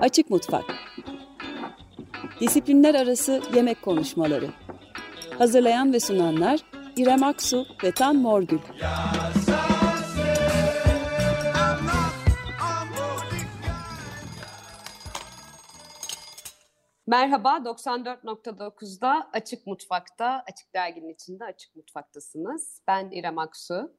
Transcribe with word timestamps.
Açık 0.00 0.30
Mutfak 0.30 0.64
Disiplinler 2.40 2.94
Arası 2.94 3.42
Yemek 3.54 3.82
Konuşmaları 3.82 4.50
Hazırlayan 5.38 5.92
ve 5.92 6.00
sunanlar 6.00 6.60
İrem 6.96 7.22
Aksu 7.22 7.66
ve 7.84 7.92
Tan 7.92 8.16
Morgül 8.16 8.58
Merhaba, 17.06 17.56
94.9'da 17.56 19.30
Açık 19.32 19.66
Mutfak'ta, 19.66 20.44
Açık 20.50 20.74
Dergi'nin 20.74 21.14
içinde 21.14 21.44
Açık 21.44 21.76
Mutfak'tasınız. 21.76 22.82
Ben 22.88 23.10
İrem 23.10 23.38
Aksu. 23.38 23.96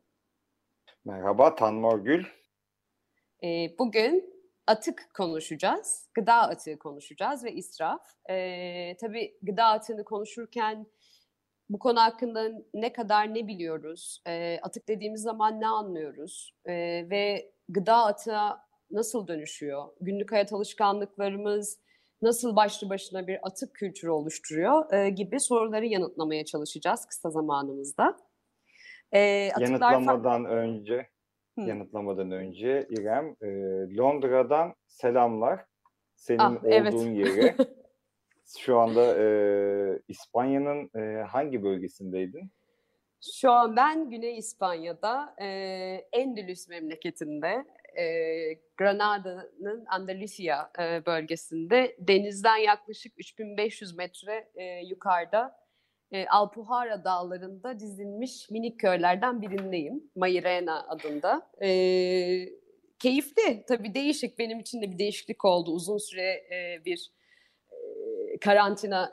Merhaba, 1.05 1.55
Tan 1.55 1.75
Morgül. 1.75 2.25
Ee, 3.43 3.77
bugün 3.79 4.41
atık 4.72 5.10
konuşacağız, 5.14 6.10
gıda 6.14 6.34
atığı 6.34 6.79
konuşacağız 6.79 7.43
ve 7.43 7.54
israf. 7.54 8.02
Ee, 8.29 8.98
tabii 9.02 9.38
gıda 9.42 9.66
atığını 9.66 10.04
konuşurken 10.04 10.88
bu 11.70 11.79
konu 11.79 12.00
hakkında 12.00 12.52
ne 12.74 12.93
kadar 12.93 13.34
ne 13.34 13.48
biliyoruz, 13.48 14.21
ee, 14.28 14.60
atık 14.62 14.88
dediğimiz 14.88 15.21
zaman 15.21 15.62
ne 15.62 15.68
anlıyoruz 15.68 16.56
ee, 16.65 16.74
ve 17.10 17.52
gıda 17.70 17.96
atığa 17.96 18.65
nasıl 18.92 19.28
dönüşüyor, 19.28 19.88
günlük 20.02 20.32
hayat 20.32 20.54
alışkanlıklarımız 20.54 21.79
nasıl 22.21 22.56
başlı 22.56 22.90
başına 22.90 23.28
bir 23.28 23.40
atık 23.43 23.76
kültürü 23.76 24.12
oluşturuyor 24.12 24.93
e, 24.93 25.10
gibi 25.10 25.40
soruları 25.40 25.86
yanıtlamaya 25.86 26.46
çalışacağız 26.46 27.06
kısa 27.06 27.29
zamanımızda. 27.29 28.18
E, 29.12 29.20
Yanıtlamadan 29.60 30.46
önce 30.46 31.07
Hı. 31.60 31.61
yanıtlamadan 31.61 32.31
önce 32.31 32.88
İrem, 32.89 33.36
e, 33.41 33.47
Londra'dan 33.97 34.73
selamlar. 34.88 35.66
Senin 36.16 36.39
ah, 36.39 36.64
olduğun 36.64 36.72
evet. 36.72 36.94
yere. 37.38 37.55
Şu 38.58 38.78
anda 38.78 39.17
e, 39.17 39.26
İspanya'nın 40.08 40.89
e, 40.95 41.23
hangi 41.23 41.64
bölgesindeydin? 41.64 42.52
Şu 43.42 43.52
an 43.52 43.76
ben 43.76 44.09
Güney 44.09 44.38
İspanya'da, 44.38 45.36
e, 45.42 45.48
Endülüs 46.14 46.67
memleketinde, 46.67 47.66
e, 47.98 48.06
Granada'nın 48.78 49.86
Andalusia 49.86 50.72
e, 50.80 51.06
bölgesinde 51.06 51.95
denizden 52.00 52.58
yaklaşık 52.58 53.14
3500 53.20 53.95
metre 53.98 54.52
e, 54.56 54.64
yukarıda 54.64 55.61
e, 56.12 56.28
Alpujarra 56.28 57.04
dağlarında 57.04 57.80
dizilmiş 57.80 58.50
minik 58.50 58.80
köylerden 58.80 59.42
birindeyim. 59.42 60.04
Mairena 60.16 60.88
adında. 60.88 61.52
E, 61.62 61.70
keyifli, 63.00 63.66
tabii 63.67 63.94
değişik. 63.94 64.39
Benim 64.39 64.59
için 64.59 64.82
de 64.82 64.92
bir 64.92 65.00
değişiklik 65.00 65.45
oldu. 65.45 65.72
Uzun 65.72 65.98
süre 65.98 66.32
e, 66.32 66.86
bir 66.86 67.12
e, 67.72 68.38
karantina, 68.39 69.12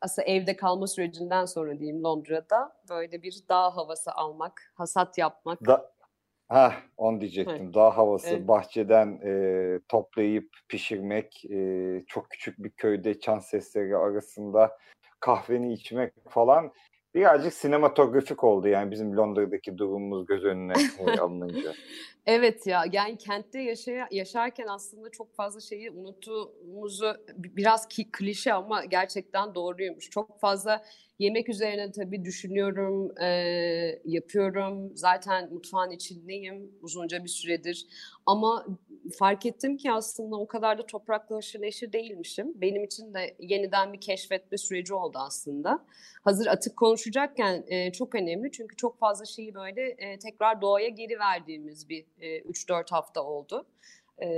aslında 0.00 0.28
evde 0.28 0.56
kalma 0.56 0.86
sürecinden 0.86 1.44
sonra 1.44 1.78
diyeyim 1.78 2.04
Londra'da 2.04 2.76
böyle 2.90 3.22
bir 3.22 3.44
dağ 3.48 3.76
havası 3.76 4.12
almak, 4.12 4.72
hasat 4.74 5.18
yapmak. 5.18 5.66
Da 5.66 5.94
Ha, 6.48 6.74
onu 6.96 7.20
diyecektim. 7.20 7.74
Dağ 7.74 7.96
havası, 7.96 8.28
evet. 8.28 8.48
bahçeden 8.48 9.20
e, 9.24 9.80
toplayıp 9.88 10.50
pişirmek, 10.68 11.44
e, 11.50 12.04
çok 12.06 12.30
küçük 12.30 12.58
bir 12.58 12.70
köyde 12.70 13.20
çan 13.20 13.38
sesleri 13.38 13.96
arasında 13.96 14.78
kahveni 15.24 15.72
içmek 15.72 16.12
falan 16.28 16.72
birazcık 17.14 17.54
sinematografik 17.54 18.44
oldu 18.44 18.68
yani 18.68 18.90
bizim 18.90 19.16
Londra'daki 19.16 19.78
durumumuz 19.78 20.26
göz 20.26 20.44
önüne 20.44 20.72
e, 20.98 21.20
alınınca. 21.20 21.72
evet 22.26 22.66
ya 22.66 22.84
yani 22.92 23.18
kentte 23.18 23.60
yaşaya, 23.60 24.08
yaşarken 24.10 24.66
aslında 24.66 25.10
çok 25.10 25.34
fazla 25.34 25.60
şeyi 25.60 25.90
unuttuğumuzu 25.90 27.16
biraz 27.36 27.88
ki 27.88 28.10
klişe 28.12 28.52
ama 28.52 28.84
gerçekten 28.84 29.54
doğruymuş. 29.54 30.10
Çok 30.10 30.40
fazla 30.40 30.84
yemek 31.18 31.48
üzerine 31.48 31.92
tabii 31.92 32.24
düşünüyorum, 32.24 33.18
e, 33.20 33.26
yapıyorum. 34.04 34.96
Zaten 34.96 35.52
mutfağın 35.52 35.90
içindeyim 35.90 36.72
uzunca 36.82 37.24
bir 37.24 37.28
süredir. 37.28 37.86
Ama 38.26 38.66
fark 39.18 39.46
ettim 39.46 39.76
ki 39.76 39.92
aslında 39.92 40.36
o 40.36 40.46
kadar 40.46 40.78
da 40.78 40.86
toprakla 40.86 41.36
haşır 41.36 41.62
neşir 41.62 41.92
değilmişim. 41.92 42.60
Benim 42.60 42.84
için 42.84 43.14
de 43.14 43.36
yeniden 43.38 43.92
bir 43.92 44.00
keşfetme 44.00 44.58
süreci 44.58 44.94
oldu 44.94 45.18
aslında. 45.20 45.84
Hazır 46.22 46.46
atık 46.46 46.76
konuşacakken 46.76 47.64
e, 47.66 47.92
çok 47.92 48.14
önemli 48.14 48.52
çünkü 48.52 48.76
çok 48.76 48.98
fazla 48.98 49.24
şeyi 49.24 49.54
böyle 49.54 49.82
e, 49.82 50.18
tekrar 50.18 50.60
doğaya 50.60 50.88
geri 50.88 51.18
verdiğimiz 51.18 51.88
bir 51.88 52.06
e, 52.20 52.38
3-4 52.38 52.90
hafta 52.90 53.22
oldu. 53.22 53.66
E, 54.22 54.28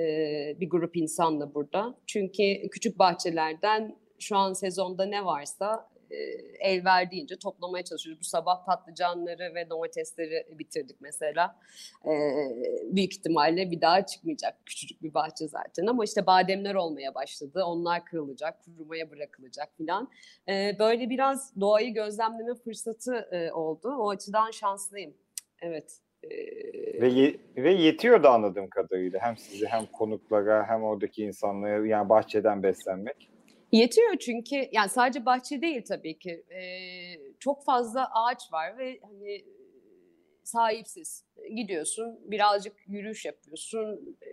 bir 0.61 0.71
grup 0.71 0.97
insanla 0.97 1.55
burada. 1.55 1.95
Çünkü 2.07 2.69
küçük 2.71 2.99
bahçelerden 2.99 3.97
şu 4.19 4.37
an 4.37 4.53
sezonda 4.53 5.05
ne 5.05 5.25
varsa 5.25 5.89
e, 6.11 6.17
el 6.61 6.85
verdiğince 6.85 7.39
toplamaya 7.39 7.85
çalışıyoruz. 7.85 8.21
Bu 8.21 8.25
sabah 8.25 8.65
patlıcanları 8.65 9.55
ve 9.55 9.71
domatesleri 9.71 10.47
bitirdik 10.59 11.01
mesela. 11.01 11.59
E, 12.05 12.11
büyük 12.83 13.13
ihtimalle 13.13 13.71
bir 13.71 13.81
daha 13.81 14.07
çıkmayacak 14.07 14.67
küçücük 14.67 15.03
bir 15.03 15.15
bahçe 15.15 15.49
zaten 15.49 15.87
ama 15.87 16.05
işte 16.05 16.27
bademler 16.27 16.75
olmaya 16.75 17.15
başladı. 17.15 17.65
Onlar 17.65 18.05
kırılacak, 18.05 18.65
kurumaya 18.65 19.11
bırakılacak 19.11 19.69
filan. 19.77 20.11
E, 20.49 20.77
böyle 20.79 21.11
biraz 21.11 21.61
doğayı 21.61 21.95
gözlemleme 21.95 22.55
fırsatı 22.55 23.29
oldu. 23.55 23.89
O 23.99 24.11
açıdan 24.11 24.51
şanslıyım. 24.51 25.15
Evet. 25.63 26.06
Ve 27.01 27.09
ye- 27.09 27.37
ve 27.57 27.73
yetiyordu 27.73 28.29
anladığım 28.29 28.69
kadarıyla 28.69 29.21
hem 29.23 29.37
size 29.37 29.67
hem 29.67 29.87
konuklara 29.87 30.69
hem 30.69 30.83
oradaki 30.83 31.23
insanlara 31.25 31.87
yani 31.87 32.09
bahçeden 32.09 32.63
beslenmek. 32.63 33.31
Yetiyor 33.73 34.17
çünkü 34.21 34.69
yani 34.73 34.89
sadece 34.89 35.27
bahçe 35.27 35.63
değil 35.63 35.85
tabii 35.89 36.19
ki. 36.19 36.45
Ee, 36.51 36.61
çok 37.41 37.65
fazla 37.65 38.09
ağaç 38.13 38.53
var 38.53 38.79
ve 38.79 38.99
hani 39.03 39.45
sahipsiz. 40.43 41.25
Gidiyorsun 41.57 42.21
birazcık 42.25 42.73
yürüyüş 42.87 43.25
yapıyorsun. 43.25 44.17
E, 44.23 44.29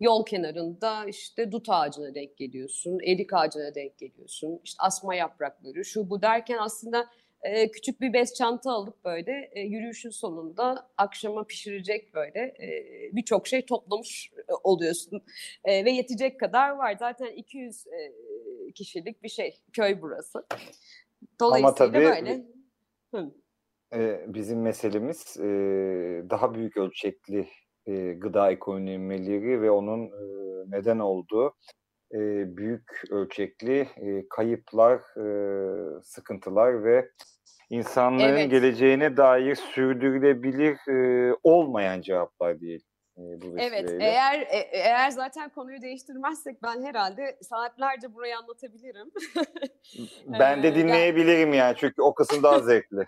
yol 0.00 0.26
kenarında 0.26 1.04
işte 1.04 1.52
dut 1.52 1.66
ağacına 1.68 2.14
denk 2.14 2.36
geliyorsun. 2.36 2.98
Erik 3.06 3.32
ağacına 3.32 3.74
denk 3.74 3.98
geliyorsun. 3.98 4.60
İşte 4.64 4.76
asma 4.82 5.14
yaprakları 5.14 5.84
şu 5.84 6.10
bu 6.10 6.22
derken 6.22 6.58
aslında 6.60 7.06
e, 7.42 7.70
küçük 7.70 8.00
bir 8.00 8.12
bez 8.12 8.34
çanta 8.34 8.70
alıp 8.70 9.04
böyle 9.04 9.50
e, 9.52 9.60
yürüyüşün 9.60 10.10
sonunda 10.10 10.90
akşama 10.96 11.44
pişirecek 11.44 12.14
böyle 12.14 12.40
e, 12.40 12.86
birçok 13.12 13.46
şey 13.46 13.66
toplamış 13.66 14.32
e, 14.48 14.52
oluyorsun. 14.64 15.22
E, 15.64 15.84
ve 15.84 15.90
yetecek 15.90 16.40
kadar 16.40 16.70
var. 16.70 16.96
Zaten 16.98 17.32
200 17.32 17.86
e, 17.86 18.12
kişilik 18.72 19.22
bir 19.22 19.28
şey. 19.28 19.60
Köy 19.72 20.02
burası. 20.02 20.46
Dolayısıyla 21.40 21.68
Ama 21.68 21.74
tabii, 21.74 22.04
böyle. 22.04 22.46
Hı. 23.14 23.30
E, 23.94 24.24
bizim 24.34 24.62
meselemiz 24.62 25.36
e, 25.36 25.44
daha 26.30 26.54
büyük 26.54 26.76
ölçekli 26.76 27.48
e, 27.86 28.12
gıda 28.12 28.50
ekonomileri 28.50 29.62
ve 29.62 29.70
onun 29.70 30.06
e, 30.06 30.20
neden 30.70 30.98
olduğu 30.98 31.54
e, 32.14 32.56
büyük 32.56 33.02
ölçekli 33.10 33.80
e, 33.80 34.28
kayıplar, 34.28 34.96
e, 34.96 36.02
sıkıntılar 36.02 36.84
ve 36.84 37.10
insanların 37.70 38.36
evet. 38.36 38.50
geleceğine 38.50 39.16
dair 39.16 39.54
sürdürülebilir 39.54 40.88
e, 40.88 41.34
olmayan 41.42 42.00
cevaplar 42.00 42.60
diyelim. 42.60 42.86
E, 43.18 43.20
bu 43.20 43.58
Evet, 43.58 43.96
eğer 44.00 44.40
e, 44.40 44.68
eğer 44.72 45.10
zaten 45.10 45.48
konuyu 45.48 45.82
değiştirmezsek 45.82 46.62
ben 46.62 46.82
herhalde 46.82 47.38
saatlerce 47.42 48.14
burayı 48.14 48.38
anlatabilirim. 48.38 49.10
ben 50.40 50.62
de 50.62 50.74
dinleyebilirim 50.74 51.52
yani 51.52 51.76
çünkü 51.76 52.02
o 52.02 52.14
kısım 52.14 52.42
daha 52.42 52.58
zevkli. 52.58 53.06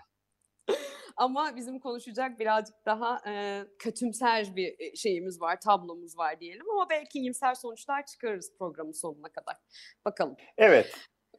Ama 1.17 1.55
bizim 1.55 1.79
konuşacak 1.79 2.39
birazcık 2.39 2.75
daha 2.85 3.21
e, 3.27 3.63
kötümser 3.79 4.55
bir 4.55 4.95
şeyimiz 4.95 5.41
var, 5.41 5.59
tablomuz 5.59 6.17
var 6.17 6.39
diyelim. 6.39 6.69
Ama 6.69 6.89
belki 6.89 7.19
iyimser 7.19 7.53
sonuçlar 7.53 8.05
çıkarırız 8.05 8.53
programın 8.57 8.91
sonuna 8.91 9.29
kadar. 9.29 9.55
Bakalım. 10.05 10.35
Evet. 10.57 10.93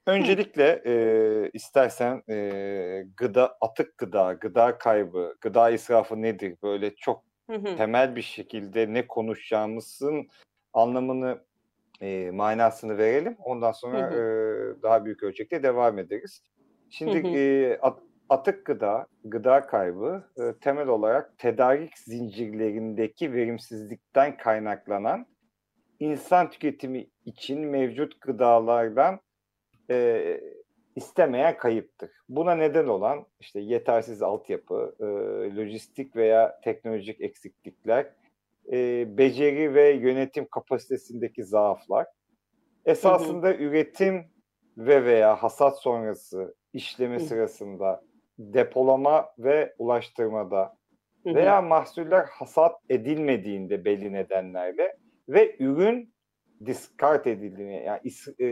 Öncelikle 0.07 0.83
e, 0.87 1.51
istersen 1.53 2.23
e, 2.31 3.07
gıda, 3.17 3.57
atık 3.61 3.99
gıda, 3.99 4.33
gıda 4.33 4.79
kaybı, 4.79 5.37
gıda 5.41 5.71
israfı 5.71 6.23
nedir? 6.23 6.57
Böyle 6.63 6.95
çok 6.95 7.25
temel 7.77 8.17
bir 8.17 8.23
şekilde 8.23 8.93
ne 8.93 9.07
konuşacağımızın 9.07 10.29
anlamını, 10.73 11.45
e, 12.01 12.31
manasını 12.31 12.99
verelim. 12.99 13.37
Ondan 13.39 13.73
sonra. 13.73 13.99
E, 13.99 14.83
daha 14.83 15.05
büyük 15.05 15.23
ölçekte 15.23 15.63
devam 15.63 15.99
ederiz. 15.99 16.43
Şimdi. 16.91 17.39
E, 17.39 17.79
at, 17.83 17.99
atık 18.29 18.67
gıda, 18.67 19.07
gıda 19.25 19.67
kaybı 19.67 20.25
e, 20.39 20.59
temel 20.61 20.89
olarak 20.89 21.39
tedarik 21.39 21.99
zincirlerindeki 21.99 23.33
verimsizlikten 23.33 24.37
kaynaklanan 24.37 25.27
insan 26.01 26.51
tüketimi 26.51 27.07
için 27.25 27.61
mevcut 27.61 28.21
gıdalardan 28.21 29.21
e, 29.91 30.41
istemeyen 30.97 31.57
kayıptır. 31.57 32.11
Buna 32.29 32.55
neden 32.55 32.87
olan 32.87 33.27
işte 33.41 33.61
yetersiz 33.61 34.23
altyapı, 34.23 34.97
e, 35.01 35.05
lojistik 35.57 36.17
veya 36.17 36.61
teknolojik 36.65 37.21
eksiklikler, 37.21 38.13
e, 38.73 39.07
beceri 39.19 39.75
ve 39.75 39.91
yönetim 39.91 40.47
kapasitesindeki 40.47 41.45
zaaflar, 41.45 42.07
Esasında 42.85 43.49
hı 43.49 43.53
hı. 43.53 43.63
üretim 43.63 44.25
ve 44.79 45.05
veya 45.05 45.43
hasat 45.43 45.83
sonrası 45.83 46.55
işleme 46.73 47.17
hı. 47.17 47.21
sırasında 47.21 48.03
depolama 48.39 49.29
ve 49.39 49.75
ulaştırmada 49.79 50.77
veya 51.27 51.63
mahsuller 51.63 52.25
hasat 52.25 52.81
edilmediğinde 52.89 53.85
belli 53.85 54.13
nedenlerle 54.13 54.97
ve 55.29 55.57
ürün 55.59 56.15
discard 56.67 57.25
edildiğinde 57.25 57.73
yani 57.73 58.01
is, 58.05 58.29
e, 58.41 58.47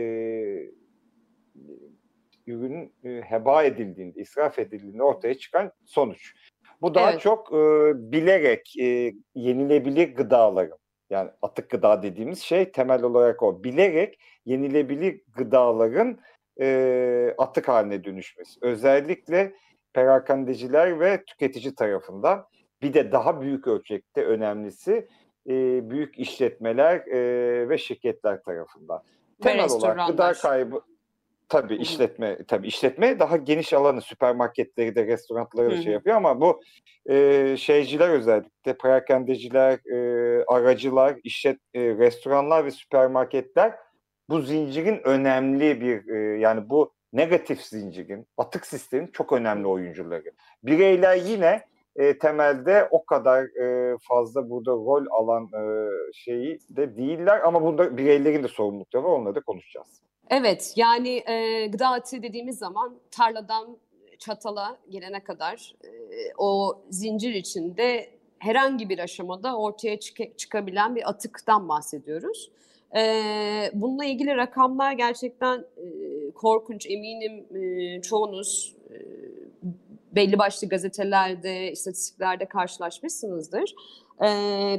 ürün 2.47 2.93
e, 3.03 3.21
heba 3.21 3.63
edildiğinde, 3.63 4.21
israf 4.21 4.59
edildiğinde 4.59 5.03
ortaya 5.03 5.33
çıkan 5.33 5.71
sonuç. 5.85 6.33
Bu 6.81 6.95
daha 6.95 7.11
evet. 7.11 7.21
çok 7.21 7.53
e, 7.53 7.91
bilerek 7.95 8.73
e, 8.79 9.13
yenilebilir 9.35 10.15
gıdaların 10.15 10.77
yani 11.09 11.29
atık 11.41 11.69
gıda 11.69 12.03
dediğimiz 12.03 12.39
şey 12.39 12.71
temel 12.71 13.03
olarak 13.03 13.43
o. 13.43 13.63
Bilerek 13.63 14.19
yenilebilir 14.45 15.21
gıdaların 15.35 16.19
e, 16.61 17.35
atık 17.37 17.67
haline 17.67 18.03
dönüşmesi. 18.03 18.59
Özellikle 18.61 19.53
perakendeciler 19.93 20.99
ve 20.99 21.23
tüketici 21.25 21.75
tarafından 21.75 22.45
bir 22.81 22.93
de 22.93 23.11
daha 23.11 23.41
büyük 23.41 23.67
ölçekte 23.67 24.25
önemlisi 24.25 25.07
e, 25.49 25.89
büyük 25.89 26.19
işletmeler 26.19 26.95
e, 26.95 27.69
ve 27.69 27.77
şirketler 27.77 28.43
tarafından. 28.43 29.03
Temel 29.41 29.69
olarak 29.69 30.07
gıda 30.07 30.33
kaybı 30.33 30.81
Tabii 31.49 31.75
işletme 31.75 32.37
tabii 32.47 32.67
işletme 32.67 33.19
daha 33.19 33.37
geniş 33.37 33.73
alanı 33.73 34.01
süpermarketleri 34.01 34.95
de 34.95 35.05
restoranları 35.07 35.71
da 35.71 35.81
şey 35.81 35.93
yapıyor 35.93 36.15
ama 36.15 36.41
bu 36.41 36.61
e, 37.09 37.55
şeyciler 37.57 38.09
özellikle 38.09 38.77
perakendeciler, 38.77 39.73
e, 39.73 40.43
aracılar, 40.47 41.15
işlet 41.23 41.57
e, 41.73 41.81
restoranlar 41.81 42.65
ve 42.65 42.71
süpermarketler 42.71 43.73
bu 44.29 44.41
zincirin 44.41 45.01
önemli 45.03 45.81
bir 45.81 46.15
e, 46.15 46.39
yani 46.39 46.69
bu 46.69 46.93
negatif 47.13 47.61
zincirin, 47.61 48.27
atık 48.37 48.65
sistemin 48.65 49.07
çok 49.07 49.31
önemli 49.31 49.67
oyuncuları. 49.67 50.31
Bireyler 50.63 51.15
yine 51.15 51.61
e, 51.95 52.17
temelde 52.17 52.87
o 52.91 53.05
kadar 53.05 53.43
e, 53.43 53.97
fazla 54.01 54.49
burada 54.49 54.71
rol 54.71 55.05
alan 55.11 55.43
e, 55.43 55.89
şeyi 56.13 56.59
de 56.69 56.97
değiller 56.97 57.41
ama 57.41 57.61
burada 57.61 57.97
bireylerin 57.97 58.43
de 58.43 58.47
sorumlulukları 58.47 59.03
var 59.03 59.09
onları 59.09 59.35
da 59.35 59.41
konuşacağız. 59.41 59.87
Evet 60.29 60.73
yani 60.75 61.23
e, 61.29 61.67
gıda 61.67 61.87
atığı 61.87 62.23
dediğimiz 62.23 62.57
zaman 62.57 62.95
tarladan 63.11 63.77
çatala 64.19 64.77
gelene 64.89 65.23
kadar 65.23 65.75
e, 65.83 65.89
o 66.37 66.81
zincir 66.89 67.33
içinde 67.33 68.09
herhangi 68.39 68.89
bir 68.89 68.99
aşamada 68.99 69.57
ortaya 69.57 69.99
çık- 69.99 70.37
çıkabilen 70.37 70.95
bir 70.95 71.09
atıktan 71.09 71.69
bahsediyoruz. 71.69 72.51
E, 72.95 73.01
bununla 73.73 74.05
ilgili 74.05 74.35
rakamlar 74.35 74.91
gerçekten 74.91 75.65
e, 75.77 75.83
korkunç. 76.33 76.85
Eminim 76.89 77.45
e, 77.55 78.01
çoğunuz 78.01 78.75
e, 78.89 78.95
belli 80.15 80.39
başlı 80.39 80.69
gazetelerde, 80.69 81.71
istatistiklerde 81.71 82.45
karşılaşmışsınızdır. 82.45 83.75
E, 84.21 84.27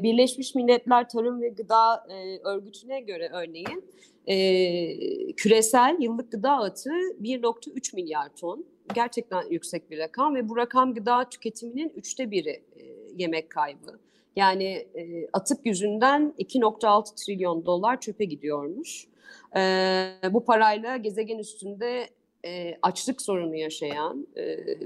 Birleşmiş 0.02 0.54
Milletler 0.54 1.08
Tarım 1.08 1.42
ve 1.42 1.48
Gıda 1.48 2.06
e, 2.10 2.38
Örgütü'ne 2.38 3.00
göre 3.00 3.30
örneğin 3.32 3.84
e, 4.26 5.32
küresel 5.32 5.96
yıllık 6.00 6.32
gıda 6.32 6.52
atığı 6.52 7.22
1.3 7.22 7.96
milyar 7.96 8.28
ton. 8.36 8.66
Gerçekten 8.94 9.42
yüksek 9.50 9.90
bir 9.90 9.98
rakam 9.98 10.34
ve 10.34 10.48
bu 10.48 10.56
rakam 10.56 10.94
gıda 10.94 11.28
tüketiminin 11.28 11.92
üçte 11.96 12.30
biri 12.30 12.50
e, 12.50 12.82
yemek 13.16 13.50
kaybı. 13.50 13.98
Yani 14.36 14.86
e, 14.94 15.26
atık 15.32 15.66
yüzünden 15.66 16.34
2.6 16.38 17.24
trilyon 17.24 17.66
dolar 17.66 18.00
çöpe 18.00 18.24
gidiyormuş. 18.24 19.06
E, 19.56 19.62
bu 20.30 20.44
parayla 20.44 20.96
gezegen 20.96 21.38
üstünde 21.38 22.08
e, 22.46 22.78
açlık 22.82 23.22
sorunu 23.22 23.56
yaşayan 23.56 24.26
e, 24.36 24.42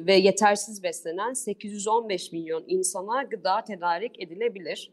ve 0.07 0.15
yetersiz 0.15 0.83
beslenen 0.83 1.33
815 1.33 2.33
milyon 2.33 2.65
insana 2.69 3.23
gıda 3.23 3.65
tedarik 3.65 4.23
edilebilir. 4.23 4.91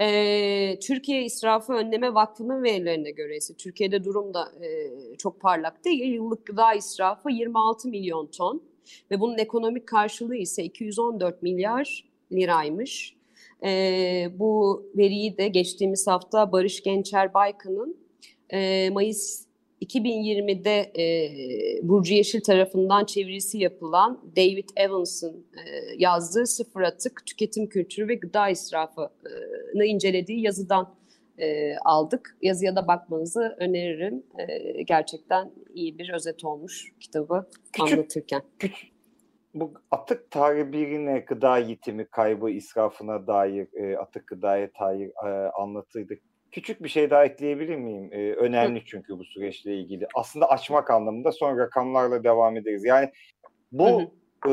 E, 0.00 0.78
Türkiye 0.78 1.24
İsrafı 1.24 1.72
Önleme 1.72 2.14
Vakfı'nın 2.14 2.62
verilerine 2.62 3.10
göre 3.10 3.36
ise 3.36 3.54
Türkiye'de 3.54 4.04
durum 4.04 4.34
da 4.34 4.52
e, 4.64 4.90
çok 5.16 5.40
parlak 5.40 5.84
değil. 5.84 6.12
Yıllık 6.12 6.46
gıda 6.46 6.74
israfı 6.74 7.30
26 7.30 7.88
milyon 7.88 8.26
ton 8.26 8.62
ve 9.10 9.20
bunun 9.20 9.38
ekonomik 9.38 9.86
karşılığı 9.86 10.36
ise 10.36 10.64
214 10.64 11.42
milyar 11.42 12.04
liraymış. 12.32 13.16
E, 13.64 14.30
bu 14.38 14.82
veriyi 14.96 15.38
de 15.38 15.48
geçtiğimiz 15.48 16.06
hafta 16.06 16.52
Barış 16.52 16.82
Gençer 16.82 17.34
Baykan'ın 17.34 18.05
e, 18.52 18.90
Mayıs 18.90 19.46
2020'de 19.82 20.92
e, 21.02 21.88
Burcu 21.88 22.14
Yeşil 22.14 22.40
tarafından 22.40 23.04
çevirisi 23.04 23.58
yapılan 23.58 24.20
David 24.36 24.68
Evans'ın 24.76 25.46
e, 25.56 25.62
yazdığı 25.98 26.46
Sıfır 26.46 26.80
Atık, 26.80 27.26
Tüketim 27.26 27.66
Kültürü 27.66 28.08
ve 28.08 28.14
Gıda 28.14 28.48
İsrafı'nı 28.48 29.84
incelediği 29.84 30.40
yazıdan 30.40 30.94
e, 31.38 31.76
aldık. 31.76 32.36
Yazıya 32.42 32.76
da 32.76 32.86
bakmanızı 32.86 33.56
öneririm. 33.58 34.22
E, 34.38 34.82
gerçekten 34.82 35.50
iyi 35.74 35.98
bir 35.98 36.12
özet 36.12 36.44
olmuş 36.44 36.92
kitabı 37.00 37.46
küçük, 37.72 37.92
anlatırken. 37.92 38.42
Küçük, 38.58 38.90
bu 39.54 39.72
atık 39.90 40.30
tabirine 40.30 41.18
gıda 41.18 41.58
yitimi, 41.58 42.06
kaybı, 42.06 42.50
israfına 42.50 43.26
dair, 43.26 43.68
e, 43.74 43.98
atık 43.98 44.26
gıdaya 44.26 44.70
dair 44.80 45.10
e, 45.26 45.50
anlatıyorduk 45.50 46.18
Küçük 46.56 46.82
bir 46.82 46.88
şey 46.88 47.10
daha 47.10 47.24
ekleyebilir 47.24 47.76
miyim? 47.76 48.08
Ee, 48.12 48.32
önemli 48.32 48.84
çünkü 48.84 49.18
bu 49.18 49.24
süreçle 49.24 49.74
ilgili. 49.74 50.06
Aslında 50.14 50.50
açmak 50.50 50.90
anlamında 50.90 51.32
son 51.32 51.58
rakamlarla 51.58 52.24
devam 52.24 52.56
ederiz. 52.56 52.84
Yani 52.84 53.10
bu 53.72 54.02
e, 54.48 54.52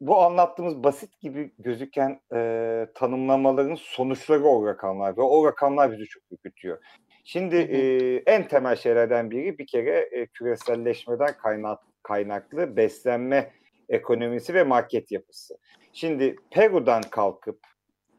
bu 0.00 0.22
anlattığımız 0.22 0.84
basit 0.84 1.20
gibi 1.20 1.52
gözüken 1.58 2.20
e, 2.34 2.86
tanımlamaların 2.94 3.74
sonuçları 3.74 4.44
o 4.44 4.66
rakamlar 4.66 5.16
ve 5.16 5.22
o 5.22 5.46
rakamlar 5.46 5.92
bizi 5.92 6.04
çok 6.06 6.22
ürkütüyor. 6.30 6.78
Şimdi 7.24 7.56
e, 7.56 8.16
en 8.16 8.48
temel 8.48 8.76
şeylerden 8.76 9.30
biri 9.30 9.58
bir 9.58 9.66
kere 9.66 10.08
e, 10.12 10.26
küreselleşmeden 10.26 11.32
kaynak, 11.42 11.78
kaynaklı 12.02 12.76
beslenme 12.76 13.50
ekonomisi 13.88 14.54
ve 14.54 14.62
market 14.62 15.12
yapısı. 15.12 15.58
Şimdi 15.92 16.36
Peru'dan 16.50 17.02
kalkıp 17.02 17.58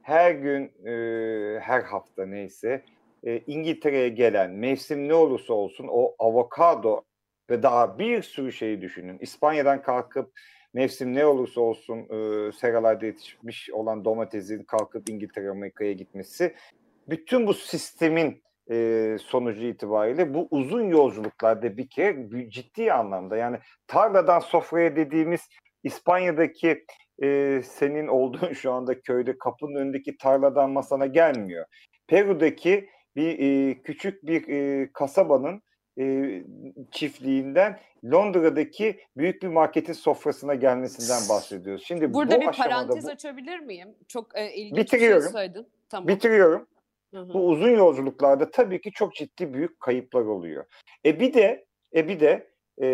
her 0.01 0.31
gün, 0.31 0.87
e, 0.87 1.59
her 1.59 1.81
hafta 1.81 2.25
neyse 2.25 2.83
e, 3.23 3.39
İngiltere'ye 3.47 4.09
gelen 4.09 4.51
mevsim 4.51 5.07
ne 5.07 5.13
olursa 5.13 5.53
olsun 5.53 5.87
o 5.91 6.15
avokado 6.19 7.03
ve 7.49 7.63
daha 7.63 7.99
bir 7.99 8.21
sürü 8.21 8.51
şeyi 8.51 8.81
düşünün. 8.81 9.17
İspanya'dan 9.19 9.81
kalkıp 9.81 10.31
mevsim 10.73 11.13
ne 11.13 11.25
olursa 11.25 11.61
olsun 11.61 11.97
e, 11.97 12.51
seralarda 12.51 13.05
yetişmiş 13.05 13.69
olan 13.71 14.05
domatesin 14.05 14.63
kalkıp 14.63 15.09
İngiltere 15.09 15.49
Amerika'ya 15.49 15.91
gitmesi 15.91 16.55
bütün 17.07 17.47
bu 17.47 17.53
sistemin 17.53 18.43
e, 18.71 19.17
sonucu 19.21 19.65
itibariyle 19.65 20.33
bu 20.33 20.47
uzun 20.51 20.89
yolculuklarda 20.89 21.77
bir 21.77 21.89
kere 21.89 22.49
ciddi 22.49 22.93
anlamda 22.93 23.37
yani 23.37 23.57
tarladan 23.87 24.39
sofraya 24.39 24.95
dediğimiz 24.95 25.41
İspanya'daki 25.83 26.85
e, 27.23 27.61
senin 27.65 28.07
olduğun 28.07 28.53
şu 28.53 28.71
anda 28.71 29.01
köyde 29.01 29.37
kapının 29.37 29.75
önündeki 29.75 30.17
tarladan 30.17 30.71
masana 30.71 31.05
gelmiyor. 31.05 31.65
Peru'daki 32.07 32.89
bir 33.15 33.39
e, 33.39 33.81
küçük 33.81 34.27
bir 34.27 34.47
e, 34.47 34.89
kasabanın 34.93 35.61
e, 35.99 36.43
çiftliğinden 36.91 37.79
Londra'daki 38.05 38.99
büyük 39.17 39.41
bir 39.41 39.47
marketin 39.47 39.93
sofrasına 39.93 40.55
gelmesinden 40.55 41.29
bahsediyoruz. 41.29 41.83
Şimdi 41.85 42.13
burada 42.13 42.37
bu 42.37 42.41
bir 42.41 42.51
parantez 42.51 43.05
bu... 43.05 43.09
açabilir 43.09 43.59
miyim? 43.59 43.95
Çok 44.07 44.37
e, 44.37 44.53
ilginç 44.53 44.77
Bitiriyorum. 44.77 45.19
bir 45.19 45.23
şey 45.23 45.31
söyledin. 45.31 45.67
Tamam. 45.89 46.07
Bitiriyorum. 46.07 46.67
Hı-hı. 47.13 47.33
Bu 47.33 47.47
uzun 47.47 47.69
yolculuklarda 47.69 48.51
tabii 48.51 48.81
ki 48.81 48.91
çok 48.91 49.15
ciddi 49.15 49.53
büyük 49.53 49.79
kayıplar 49.79 50.21
oluyor. 50.21 50.65
E 51.05 51.19
bir 51.19 51.33
de 51.33 51.65
e 51.95 52.07
bir 52.07 52.19
de 52.19 52.47
e, 52.81 52.87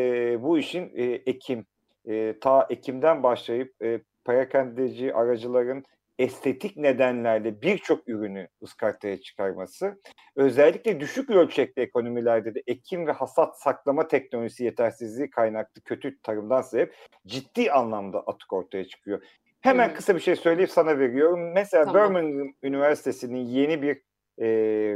bu 0.44 0.58
işin 0.58 0.92
e, 0.96 1.04
Ekim 1.04 1.66
e, 2.08 2.40
ta 2.42 2.68
Ekim'den 2.70 3.24
başlayıp 3.24 3.84
e, 3.84 4.02
perakendeci 4.26 5.14
aracıların 5.14 5.84
estetik 6.20 6.78
nedenlerle 6.78 7.62
birçok 7.62 8.10
ürünü 8.10 8.48
ıskartaya 8.64 9.22
çıkarması, 9.22 10.02
özellikle 10.36 11.00
düşük 11.00 11.30
ölçekli 11.30 11.82
ekonomilerde 11.82 12.56
de 12.56 12.64
ekim 12.68 13.08
ve 13.08 13.12
hasat 13.12 13.60
saklama 13.60 14.08
teknolojisi 14.08 14.64
yetersizliği 14.64 15.30
kaynaklı 15.30 15.82
kötü 15.82 16.20
tarımdan 16.22 16.62
sebep 16.62 16.96
ciddi 17.28 17.72
anlamda 17.72 18.20
atık 18.20 18.54
ortaya 18.54 18.86
çıkıyor. 18.86 19.24
Hemen 19.62 19.94
kısa 19.94 20.16
bir 20.16 20.20
şey 20.20 20.36
söyleyip 20.36 20.72
sana 20.72 21.00
veriyorum. 21.00 21.54
Mesela 21.54 21.86
tamam. 21.86 22.16
Birmingham 22.16 22.54
Üniversitesi'nin 22.64 23.46
yeni 23.46 23.82
bir 23.82 24.02
e, 24.40 24.48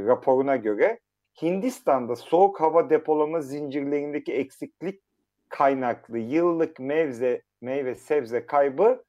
raporuna 0.05 0.55
göre 0.55 0.99
Hindistan'da 1.41 2.15
soğuk 2.15 2.61
hava 2.61 2.89
depolama 2.89 3.41
zincirlerindeki 3.41 4.33
eksiklik 4.33 5.01
kaynaklı 5.49 6.17
yıllık 6.17 6.79
mevze, 6.79 7.41
meyve 7.61 7.95
sebze 7.95 8.45
kaybı 8.45 9.03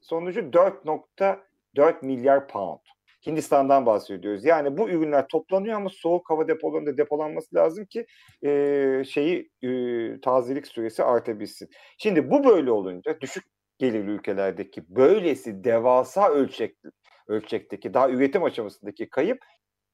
sonucu 0.00 0.40
4.4 0.40 2.04
milyar 2.04 2.48
pound. 2.48 2.80
Hindistan'dan 3.26 3.86
bahsediyoruz. 3.86 4.44
Yani 4.44 4.78
bu 4.78 4.90
ürünler 4.90 5.28
toplanıyor 5.28 5.76
ama 5.76 5.88
soğuk 5.88 6.30
hava 6.30 6.48
depolarında 6.48 6.96
depolanması 6.96 7.54
lazım 7.54 7.86
ki 7.86 8.06
e, 8.44 9.02
şeyi 9.08 9.50
e, 9.62 10.20
tazelik 10.20 10.66
süresi 10.66 11.04
artabilsin. 11.04 11.68
Şimdi 11.98 12.30
bu 12.30 12.44
böyle 12.44 12.70
olunca 12.70 13.20
düşük 13.20 13.44
gelirli 13.78 14.10
ülkelerdeki 14.10 14.82
böylesi 14.88 15.64
devasa 15.64 16.28
ölçekli 16.28 16.90
ölçekteki 17.28 17.94
daha 17.94 18.10
üretim 18.10 18.44
aşamasındaki 18.44 19.08
kayıp 19.08 19.44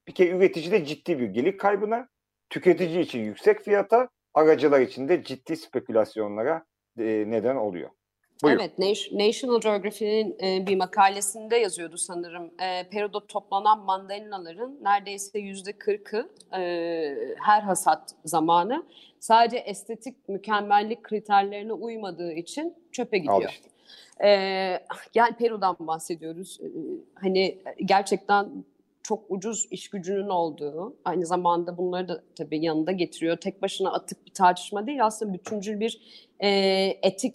bir 0.07 0.13
kere 0.13 0.29
üreticide 0.29 0.85
ciddi 0.85 1.19
bir 1.19 1.27
gelir 1.27 1.57
kaybına, 1.57 2.07
tüketici 2.49 3.01
için 3.01 3.19
yüksek 3.19 3.61
fiyata, 3.61 4.09
aracılar 4.33 4.81
için 4.81 5.07
de 5.07 5.23
ciddi 5.23 5.55
spekülasyonlara 5.55 6.65
e, 6.99 7.03
neden 7.27 7.55
oluyor. 7.55 7.89
Buyurun. 8.43 8.59
Evet, 8.59 8.79
National 9.11 9.61
Geography'nin 9.61 10.37
e, 10.43 10.67
bir 10.67 10.75
makalesinde 10.75 11.57
yazıyordu 11.57 11.97
sanırım. 11.97 12.51
E, 12.61 12.89
Peru'da 12.89 13.25
toplanan 13.27 13.79
mandalinaların 13.79 14.77
neredeyse 14.81 15.39
yüzde 15.39 15.71
kırkı 15.73 16.29
e, 16.57 16.61
her 17.41 17.61
hasat 17.61 18.15
zamanı 18.25 18.85
sadece 19.19 19.57
estetik 19.57 20.29
mükemmellik 20.29 21.03
kriterlerine 21.03 21.73
uymadığı 21.73 22.33
için 22.33 22.75
çöpe 22.91 23.17
gidiyor. 23.17 23.35
Al 23.35 23.49
işte. 23.49 23.69
Yani 25.15 25.35
Peru'dan 25.39 25.75
bahsediyoruz. 25.79 26.59
Hani 27.15 27.57
gerçekten 27.85 28.49
çok 29.07 29.23
ucuz 29.29 29.67
iş 29.71 29.89
gücünün 29.89 30.29
olduğu, 30.29 30.97
aynı 31.05 31.25
zamanda 31.25 31.77
bunları 31.77 32.07
da 32.07 32.23
tabii 32.37 32.65
yanında 32.65 32.91
getiriyor. 32.91 33.37
Tek 33.37 33.61
başına 33.61 33.93
atık 33.93 34.25
bir 34.25 34.33
tartışma 34.33 34.87
değil, 34.87 35.05
aslında 35.05 35.33
bütüncül 35.33 35.79
bir 35.79 36.01
e, 36.39 36.49
etik 37.01 37.33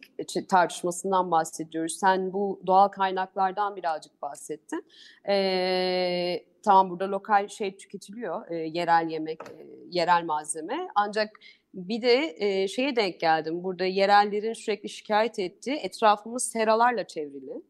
tartışmasından 0.49 1.31
bahsediyoruz. 1.31 1.97
Sen 2.01 2.33
bu 2.33 2.61
doğal 2.67 2.89
kaynaklardan 2.89 3.77
birazcık 3.77 4.23
bahsettin. 4.23 4.85
E, 5.29 6.45
tamam 6.63 6.91
burada 6.91 7.11
lokal 7.11 7.49
şey 7.49 7.77
tüketiliyor, 7.77 8.51
e, 8.51 8.57
yerel 8.57 9.11
yemek, 9.11 9.41
e, 9.43 9.67
yerel 9.91 10.25
malzeme. 10.25 10.89
Ancak 10.95 11.41
bir 11.75 12.03
de 12.03 12.35
e, 12.39 12.69
şeye 12.69 12.97
denk 12.97 13.21
geldim. 13.21 13.65
Burada 13.65 13.85
yerellerin 13.85 14.53
sürekli 14.53 14.89
şikayet 14.89 15.39
ettiği 15.39 15.77
etrafımız 15.77 16.45
seralarla 16.45 17.07
çevrili. 17.07 17.63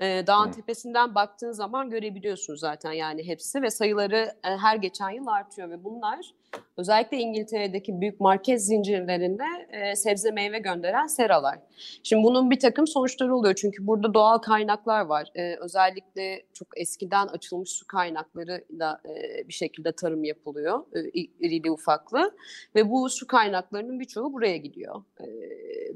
E, 0.00 0.24
dağın 0.26 0.48
Hı. 0.48 0.52
tepesinden 0.52 1.14
baktığın 1.14 1.52
zaman 1.52 1.90
görebiliyorsunuz 1.90 2.60
zaten 2.60 2.92
yani 2.92 3.26
hepsi 3.26 3.62
ve 3.62 3.70
sayıları 3.70 4.32
e, 4.44 4.48
her 4.56 4.76
geçen 4.76 5.10
yıl 5.10 5.26
artıyor 5.26 5.70
ve 5.70 5.84
bunlar 5.84 6.34
özellikle 6.76 7.16
İngiltere'deki 7.16 8.00
büyük 8.00 8.20
market 8.20 8.62
zincirlerinde 8.62 9.44
e, 9.72 9.96
sebze 9.96 10.30
meyve 10.30 10.58
gönderen 10.58 11.06
seralar. 11.06 11.58
Şimdi 12.02 12.24
bunun 12.24 12.50
bir 12.50 12.58
takım 12.58 12.86
sonuçları 12.86 13.36
oluyor 13.36 13.54
çünkü 13.54 13.86
burada 13.86 14.14
doğal 14.14 14.38
kaynaklar 14.38 15.00
var. 15.00 15.28
E, 15.34 15.56
özellikle 15.56 16.42
çok 16.52 16.68
eskiden 16.76 17.26
açılmış 17.26 17.70
su 17.70 17.86
kaynakları 17.86 18.64
da 18.78 19.00
e, 19.04 19.48
bir 19.48 19.52
şekilde 19.52 19.92
tarım 19.92 20.24
yapılıyor 20.24 20.84
e, 20.94 21.20
irili 21.40 21.70
ufaklı 21.70 22.36
ve 22.74 22.90
bu 22.90 23.10
su 23.10 23.26
kaynaklarının 23.26 24.00
birçoğu 24.00 24.32
buraya 24.32 24.56
gidiyor. 24.56 25.02
E, 25.20 25.26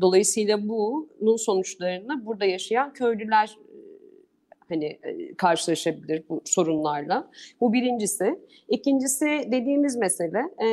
dolayısıyla 0.00 0.68
bunun 0.68 1.36
sonuçlarını 1.36 2.26
burada 2.26 2.44
yaşayan 2.44 2.92
köylüler 2.92 3.56
hani 4.72 4.84
e, 4.84 5.34
karşılaşabilir 5.34 6.22
bu 6.28 6.42
sorunlarla. 6.44 7.30
Bu 7.60 7.72
birincisi. 7.72 8.38
İkincisi 8.68 9.26
dediğimiz 9.26 9.96
mesele 9.96 10.42
e, 10.64 10.68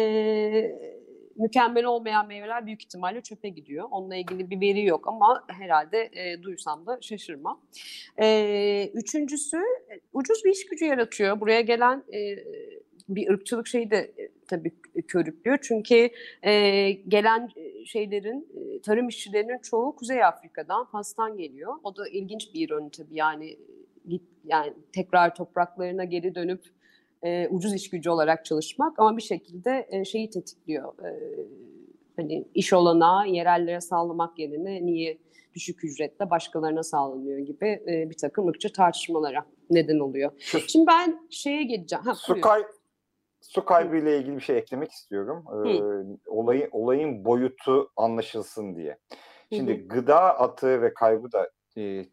mükemmel 1.35 1.85
olmayan 1.85 2.27
meyveler 2.27 2.65
büyük 2.65 2.83
ihtimalle 2.83 3.21
çöpe 3.21 3.49
gidiyor. 3.49 3.87
Onunla 3.91 4.15
ilgili 4.15 4.49
bir 4.49 4.61
veri 4.61 4.85
yok 4.85 5.07
ama 5.07 5.43
herhalde 5.47 6.09
e, 6.13 6.43
duysam 6.43 6.85
da 6.85 6.97
şaşırmam. 7.01 7.61
E, 8.21 8.91
üçüncüsü 8.93 9.57
ucuz 10.13 10.45
bir 10.45 10.51
iş 10.51 10.65
gücü 10.65 10.85
yaratıyor. 10.85 11.39
Buraya 11.39 11.61
gelen 11.61 12.03
e, 12.13 12.19
bir 13.09 13.29
ırkçılık 13.29 13.67
şeyi 13.67 13.91
de 13.91 13.97
e, 13.97 14.29
tabii 14.47 14.71
körüklüyor. 15.07 15.57
Çünkü 15.61 16.09
e, 16.43 16.91
gelen 16.91 17.49
şeylerin, 17.85 18.47
e, 18.55 18.81
tarım 18.81 19.07
işçilerinin 19.07 19.59
çoğu 19.59 19.95
Kuzey 19.95 20.23
Afrika'dan, 20.23 20.85
Fas'tan 20.85 21.37
geliyor. 21.37 21.73
O 21.83 21.95
da 21.95 22.09
ilginç 22.09 22.53
bir 22.53 22.67
ironi 22.67 22.91
tabii 22.91 23.15
yani 23.15 23.57
git 24.09 24.23
yani 24.43 24.73
tekrar 24.93 25.35
topraklarına 25.35 26.03
geri 26.03 26.35
dönüp 26.35 26.63
e, 27.23 27.47
ucuz 27.47 27.73
iş 27.73 27.89
gücü 27.89 28.09
olarak 28.09 28.45
çalışmak 28.45 28.99
ama 28.99 29.17
bir 29.17 29.21
şekilde 29.21 29.87
e, 29.89 30.05
şeyi 30.05 30.29
tetikliyor. 30.29 30.93
E, 31.05 31.19
hani 32.15 32.45
iş 32.53 32.73
olanağı 32.73 33.27
yerellere 33.27 33.81
sağlamak 33.81 34.39
yerine 34.39 34.85
niye 34.85 35.17
düşük 35.53 35.83
ücretle 35.83 36.29
başkalarına 36.29 36.83
sağlanıyor 36.83 37.39
gibi 37.39 37.83
e, 37.87 38.09
bir 38.09 38.17
takım 38.17 38.47
ırkçı 38.47 38.73
tartışmalara 38.73 39.45
neden 39.69 39.99
oluyor. 39.99 40.31
Şimdi 40.67 40.87
ben 40.87 41.27
şeye 41.29 41.63
geleceğim. 41.63 42.05
Ha, 42.05 42.15
su, 42.15 42.41
kay 42.41 42.63
su 43.41 43.65
kaybı 43.65 43.97
ile 43.97 44.17
ilgili 44.17 44.35
bir 44.35 44.41
şey 44.41 44.57
eklemek 44.57 44.91
istiyorum. 44.91 45.45
Ee, 45.47 45.81
olayın 46.27 46.69
olayın 46.71 47.25
boyutu 47.25 47.91
anlaşılsın 47.97 48.75
diye. 48.75 48.97
Şimdi 49.53 49.87
gıda 49.87 50.39
atığı 50.39 50.81
ve 50.81 50.93
kaybı 50.93 51.31
da 51.31 51.49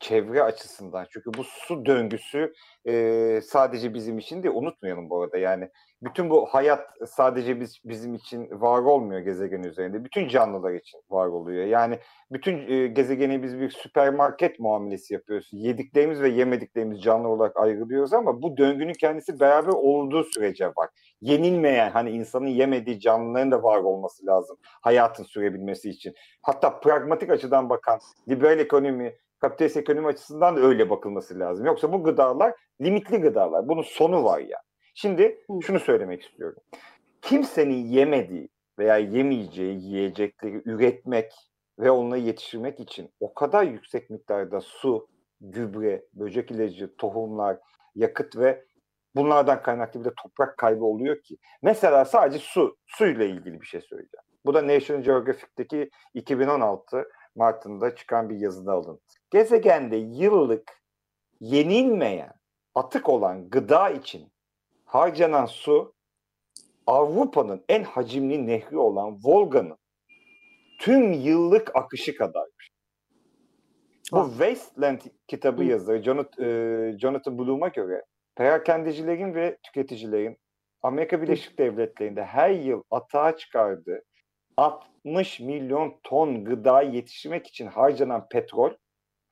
çevre 0.00 0.42
açısından. 0.42 1.06
Çünkü 1.10 1.30
bu 1.38 1.44
su 1.44 1.86
döngüsü 1.86 2.52
e, 2.88 3.40
sadece 3.44 3.94
bizim 3.94 4.18
için 4.18 4.42
de 4.42 4.50
unutmayalım 4.50 5.10
bu 5.10 5.22
arada. 5.22 5.38
Yani 5.38 5.68
bütün 6.02 6.30
bu 6.30 6.46
hayat 6.46 6.88
sadece 7.06 7.60
biz 7.60 7.78
bizim 7.84 8.14
için 8.14 8.60
var 8.60 8.82
olmuyor 8.82 9.20
gezegen 9.20 9.62
üzerinde. 9.62 10.04
Bütün 10.04 10.28
canlılar 10.28 10.72
için 10.72 11.00
var 11.10 11.26
oluyor. 11.26 11.66
Yani 11.66 11.98
bütün 12.30 12.70
e, 12.70 12.86
gezegeni 12.86 13.42
biz 13.42 13.60
bir 13.60 13.70
süpermarket 13.70 14.58
muamelesi 14.58 15.14
yapıyoruz. 15.14 15.48
Yediklerimiz 15.52 16.20
ve 16.20 16.28
yemediklerimiz 16.28 17.02
canlı 17.02 17.28
olarak 17.28 17.56
ayrılıyoruz 17.56 18.12
ama 18.12 18.42
bu 18.42 18.56
döngünün 18.56 18.92
kendisi 18.92 19.40
beraber 19.40 19.72
olduğu 19.72 20.24
sürece 20.24 20.66
var. 20.66 20.88
Yenilmeyen 21.20 21.90
hani 21.90 22.10
insanın 22.10 22.46
yemediği 22.46 23.00
canlıların 23.00 23.50
da 23.50 23.62
var 23.62 23.78
olması 23.78 24.26
lazım 24.26 24.56
hayatın 24.82 25.24
sürebilmesi 25.24 25.90
için. 25.90 26.14
Hatta 26.42 26.80
pragmatik 26.80 27.30
açıdan 27.30 27.70
bakan 27.70 27.98
liberal 28.28 28.58
ekonomi 28.58 29.16
kapitalist 29.46 29.76
ekonomi 29.76 30.06
açısından 30.06 30.56
da 30.56 30.60
öyle 30.60 30.90
bakılması 30.90 31.38
lazım. 31.38 31.66
Yoksa 31.66 31.92
bu 31.92 32.04
gıdalar 32.04 32.54
limitli 32.80 33.20
gıdalar. 33.20 33.68
Bunun 33.68 33.82
sonu 33.82 34.24
var 34.24 34.40
ya. 34.40 34.58
Şimdi 34.94 35.44
şunu 35.62 35.80
söylemek 35.80 36.22
istiyorum. 36.22 36.62
Kimsenin 37.22 37.84
yemediği 37.84 38.48
veya 38.78 38.96
yemeyeceği 38.96 39.82
yiyecekleri 39.82 40.62
üretmek 40.64 41.32
ve 41.78 41.90
onları 41.90 42.20
yetiştirmek 42.20 42.80
için 42.80 43.10
o 43.20 43.34
kadar 43.34 43.62
yüksek 43.62 44.10
miktarda 44.10 44.60
su, 44.60 45.08
gübre, 45.40 46.04
böcek 46.14 46.50
ilacı, 46.50 46.96
tohumlar, 46.96 47.58
yakıt 47.94 48.36
ve 48.36 48.64
bunlardan 49.16 49.62
kaynaklı 49.62 50.00
bir 50.00 50.04
de 50.04 50.12
toprak 50.22 50.58
kaybı 50.58 50.84
oluyor 50.84 51.22
ki. 51.22 51.36
Mesela 51.62 52.04
sadece 52.04 52.38
su, 52.38 52.76
suyla 52.86 53.24
ilgili 53.24 53.60
bir 53.60 53.66
şey 53.66 53.80
söyleyeceğim. 53.80 54.24
Bu 54.46 54.54
da 54.54 54.66
National 54.66 55.02
Geographic'teki 55.02 55.90
2016 56.14 57.08
Mart'ında 57.36 57.94
çıkan 57.94 58.28
bir 58.28 58.36
yazıda 58.36 58.72
alındı. 58.72 59.15
Gezegende 59.30 59.96
yıllık 59.96 60.82
yenilmeyen, 61.40 62.32
atık 62.74 63.08
olan 63.08 63.50
gıda 63.50 63.90
için 63.90 64.32
harcanan 64.84 65.46
su 65.46 65.94
Avrupa'nın 66.86 67.64
en 67.68 67.82
hacimli 67.82 68.46
nehri 68.46 68.78
olan 68.78 69.18
Volga'nın 69.24 69.78
tüm 70.80 71.12
yıllık 71.12 71.76
akışı 71.76 72.16
kadarmış. 72.16 72.70
Bu 74.12 74.18
ah. 74.18 74.28
Wasteland 74.28 75.00
kitabı 75.28 75.64
yazarı 75.64 76.02
Jonathan, 76.02 76.44
e, 76.44 76.98
Jonathan 76.98 77.38
Bloom'a 77.38 77.68
göre 77.68 78.04
perakendecilerin 78.36 79.34
ve 79.34 79.58
tüketicilerin 79.62 80.38
Amerika 80.82 81.22
Birleşik 81.22 81.58
Devletleri'nde 81.58 82.24
her 82.24 82.50
yıl 82.50 82.82
atağa 82.90 83.36
çıkardığı 83.36 84.02
60 84.56 85.40
milyon 85.40 86.00
ton 86.02 86.44
gıda 86.44 86.82
yetiştirmek 86.82 87.46
için 87.46 87.66
harcanan 87.66 88.28
petrol 88.28 88.70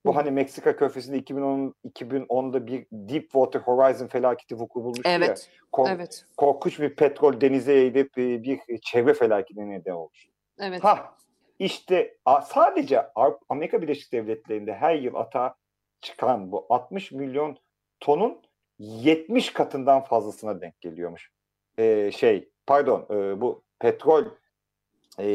bu 0.05 0.17
hani 0.17 0.31
Meksika 0.31 0.77
körfezinde 0.77 1.19
2010 1.19 1.75
2010'da 1.85 2.67
bir 2.67 2.87
Deepwater 2.93 3.61
Horizon 3.61 4.07
felaketi 4.07 4.59
vuku 4.59 4.85
bulmuş 4.85 5.01
evet. 5.05 5.51
ya. 5.53 5.65
Kork, 5.73 5.91
evet. 5.91 6.27
Korkunç 6.37 6.81
bir 6.81 6.97
petrol 6.97 7.41
denize 7.41 7.73
yayılıp 7.73 8.19
e, 8.19 8.43
bir 8.43 8.61
çevre 8.83 9.15
felaketine 9.15 9.71
neden 9.71 9.93
olmuş. 9.93 10.29
Evet. 10.61 10.85
Ha 10.85 11.15
işte 11.59 12.17
sadece 12.45 13.07
Amerika 13.49 13.83
Birleşik 13.83 14.13
Devletleri'nde 14.13 14.75
her 14.75 14.95
yıl 14.95 15.15
ata 15.15 15.55
çıkan 16.01 16.53
bu 16.53 16.67
60 16.69 17.13
milyon 17.13 17.57
tonun 18.01 18.43
70 18.79 19.53
katından 19.53 20.05
fazlasına 20.05 20.61
denk 20.61 20.81
geliyormuş. 20.81 21.31
Ee, 21.79 22.11
şey 22.11 22.49
pardon 22.67 23.07
e, 23.11 23.41
bu 23.41 23.65
petrol 23.79 24.25
e, 25.19 25.27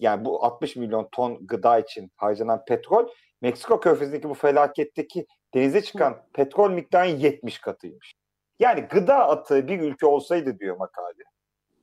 yani 0.00 0.24
bu 0.24 0.44
60 0.44 0.76
milyon 0.76 1.08
ton 1.12 1.46
gıda 1.46 1.78
için 1.78 2.10
harcanan 2.16 2.64
petrol 2.64 3.08
Meksika 3.44 3.80
körfezindeki 3.80 4.28
bu 4.28 4.34
felaketteki 4.34 5.26
denize 5.54 5.82
çıkan 5.82 6.10
Hı. 6.10 6.22
petrol 6.32 6.70
miktarının 6.70 7.16
70 7.18 7.58
katıymış. 7.58 8.14
Yani 8.58 8.80
gıda 8.80 9.28
atığı 9.28 9.68
bir 9.68 9.80
ülke 9.80 10.06
olsaydı 10.06 10.58
diyor 10.58 10.76
makale. 10.76 11.22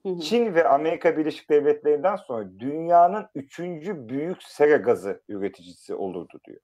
Hı 0.05 0.19
Çin 0.19 0.55
ve 0.55 0.67
Amerika 0.67 1.17
Birleşik 1.17 1.49
Devletleri'nden 1.49 2.15
sonra 2.15 2.59
dünyanın 2.59 3.27
üçüncü 3.35 4.09
büyük 4.09 4.43
sera 4.43 4.75
gazı 4.75 5.21
üreticisi 5.29 5.95
olurdu 5.95 6.39
diyor. 6.45 6.59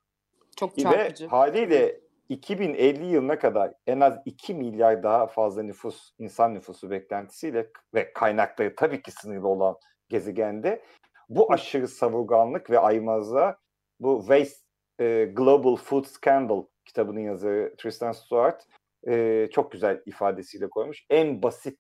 Çok 0.55 0.77
çarpıcı. 0.77 1.25
Ve 1.25 1.27
haliyle 1.27 1.99
2050 2.29 3.05
yılına 3.05 3.39
kadar 3.39 3.73
en 3.87 3.99
az 3.99 4.19
2 4.25 4.53
milyar 4.53 5.03
daha 5.03 5.27
fazla 5.27 5.63
nüfus, 5.63 6.11
insan 6.19 6.53
nüfusu 6.53 6.89
beklentisiyle 6.89 7.69
ve 7.93 8.13
kaynakları 8.13 8.75
tabii 8.75 9.01
ki 9.01 9.11
sınırlı 9.11 9.47
olan 9.47 9.75
gezegende 10.09 10.83
bu 11.29 11.53
aşırı 11.53 11.87
savurganlık 11.87 12.69
ve 12.69 12.79
aymazlığa 12.79 13.57
bu 13.99 14.19
Waste 14.19 14.66
e, 14.99 15.25
Global 15.33 15.75
Food 15.75 16.05
Scandal 16.05 16.63
kitabının 16.85 17.19
yazarı 17.19 17.75
Tristan 17.77 18.11
Stewart 18.11 18.63
e, 19.07 19.47
çok 19.51 19.71
güzel 19.71 20.01
ifadesiyle 20.05 20.69
koymuş. 20.69 21.05
En 21.09 21.41
basit, 21.41 21.79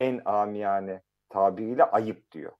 en 0.00 0.20
amiyane 0.24 1.02
tabiriyle 1.28 1.84
ayıp 1.84 2.32
diyor. 2.32 2.52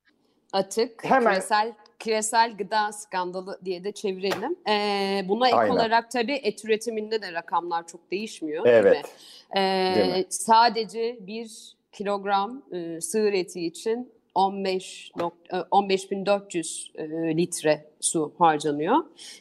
Atık, 0.52 1.04
Hemen... 1.04 1.32
küresel 1.32 1.74
küresel 1.98 2.56
gıda 2.56 2.92
skandalı 2.92 3.60
diye 3.64 3.84
de 3.84 3.92
çevirelim. 3.92 4.56
Ee, 4.68 5.24
buna 5.28 5.48
ek 5.48 5.56
Aynen. 5.56 5.72
olarak 5.72 6.10
tabii 6.10 6.32
et 6.32 6.64
üretiminde 6.64 7.22
de 7.22 7.32
rakamlar 7.32 7.86
çok 7.86 8.10
değişmiyor. 8.10 8.66
Evet. 8.66 8.84
Değil 8.84 9.04
mi? 9.04 9.10
Ee, 9.56 9.94
değil 9.96 10.16
mi? 10.16 10.26
Sadece 10.28 11.18
bir 11.20 11.76
kilogram 11.92 12.62
e, 12.72 13.00
sığır 13.00 13.32
eti 13.32 13.66
için 13.66 14.12
15 14.38 15.12
15.400 15.16 16.90
e, 16.94 17.02
e, 17.02 17.36
litre 17.36 17.84
su 18.00 18.32
harcanıyor. 18.38 18.96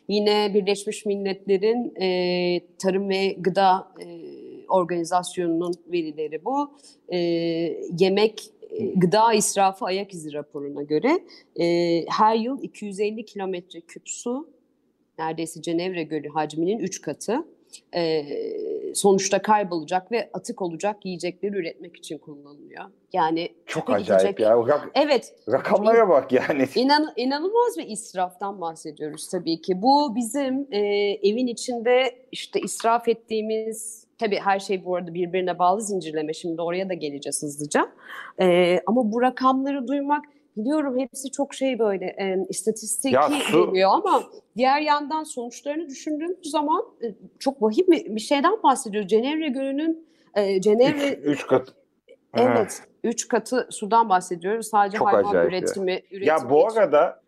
Yine 0.08 0.54
Birleşmiş 0.54 1.06
Milletler'in 1.06 1.96
e, 2.02 2.62
Tarım 2.78 3.10
ve 3.10 3.36
Gıda 3.40 3.92
Organizasyonu'nun 4.70 5.74
verileri 5.92 6.46
bu. 6.46 6.72
Yemek 8.00 8.44
gıda 8.96 9.34
israfı 9.34 9.86
ayak 9.86 10.14
izi 10.14 10.34
raporuna 10.34 10.84
göre 10.84 11.20
her 12.10 12.36
yıl 12.36 12.64
250 12.64 13.26
kilometre 13.26 13.82
küp 13.82 14.10
su 14.10 14.50
neredeyse 15.20 15.62
Cenevre 15.62 16.04
Gölü 16.04 16.30
hacminin 16.30 16.80
3 16.80 17.02
katı 17.02 17.46
e, 17.96 18.26
sonuçta 18.96 19.42
kaybolacak 19.42 20.12
ve 20.12 20.30
atık 20.34 20.62
olacak 20.62 21.06
yiyecekleri 21.06 21.58
üretmek 21.58 21.98
için 21.98 22.18
kullanılıyor. 22.18 22.86
Yani 23.14 23.50
çok 23.66 23.90
acayip 23.90 24.22
gidecek... 24.22 24.40
ya. 24.40 24.52
Rak- 24.52 24.90
evet. 24.94 25.36
Rakamlara 25.52 26.10
bak 26.10 26.32
yani. 26.32 26.68
İnan, 26.76 27.14
inanılmaz 27.16 27.78
bir 27.78 27.88
israftan 27.88 28.62
bahsediyoruz 28.62 29.30
tabii 29.30 29.62
ki. 29.62 29.82
Bu 29.82 30.16
bizim 30.16 30.68
e, 30.72 30.80
evin 31.24 31.48
içinde 31.48 32.16
işte 32.32 32.60
israf 32.60 33.08
ettiğimiz 33.08 34.08
Tabii 34.18 34.40
her 34.40 34.60
şey 34.60 34.86
bu 34.86 34.96
arada 34.96 35.14
birbirine 35.14 35.60
bağlı 35.60 35.82
zincirleme. 35.82 36.34
Şimdi 36.34 36.62
oraya 36.62 36.90
da 36.90 36.94
geleceğiz 36.94 37.44
hızlıca. 37.44 37.90
Ee, 38.42 38.80
ama 38.86 39.12
bu 39.12 39.22
rakamları 39.22 39.88
duymak 39.88 40.26
biliyorum 40.58 41.00
hepsi 41.00 41.32
çok 41.32 41.54
şey 41.54 41.80
böyle 41.80 42.06
e, 42.06 42.46
istatistik 42.50 43.12
geliyor 43.52 43.92
ama 43.94 44.24
diğer 44.58 44.82
yandan 44.82 45.24
sonuçlarını 45.24 45.90
düşündüğümüz 45.90 46.52
zaman 46.52 46.84
e, 47.04 47.06
çok 47.40 47.62
vahim 47.62 47.86
bir, 47.88 48.16
bir 48.16 48.20
şeyden 48.20 48.64
bahsediyoruz. 48.64 49.10
Cenevre 49.10 49.48
Gölü'nün 49.48 50.08
e, 50.36 50.62
Cenevre... 50.62 51.14
Üç, 51.14 51.40
üç 51.40 51.48
kat. 51.48 51.74
Evet. 52.34 52.84
Üç 53.04 53.28
katı 53.28 53.68
sudan 53.72 54.10
bahsediyoruz. 54.10 54.68
Sadece 54.68 54.98
çok 54.98 55.08
hayvan 55.08 55.48
üretimi, 55.48 55.92
ya. 55.92 56.00
üretimi. 56.12 56.26
Ya 56.26 56.50
bu 56.50 56.68
için. 56.68 56.80
arada 56.80 57.22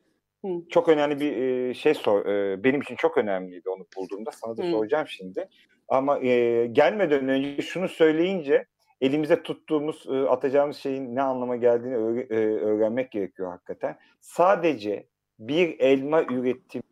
Hı. 0.45 0.49
çok 0.69 0.89
önemli 0.89 1.19
bir 1.19 1.73
şey 1.73 1.93
sor. 1.93 2.25
Benim 2.63 2.81
için 2.81 2.95
çok 2.95 3.17
önemliydi 3.17 3.69
onu 3.69 3.85
bulduğumda. 3.97 4.31
Sana 4.31 4.57
da 4.57 4.63
Hı. 4.63 4.71
soracağım 4.71 5.07
şimdi. 5.07 5.49
Ama 5.87 6.19
e, 6.19 6.65
gelmeden 6.65 7.29
önce 7.29 7.61
şunu 7.61 7.89
söyleyince 7.89 8.65
elimize 9.01 9.43
tuttuğumuz, 9.43 10.05
e, 10.09 10.19
atacağımız 10.19 10.77
şeyin 10.77 11.15
ne 11.15 11.21
anlama 11.21 11.55
geldiğini 11.55 11.95
öğre, 11.95 12.21
e, 12.29 12.35
öğrenmek 12.45 13.11
gerekiyor 13.11 13.51
hakikaten. 13.51 13.97
Sadece 14.19 15.07
bir 15.39 15.79
elma 15.79 16.23
üretim 16.23 16.83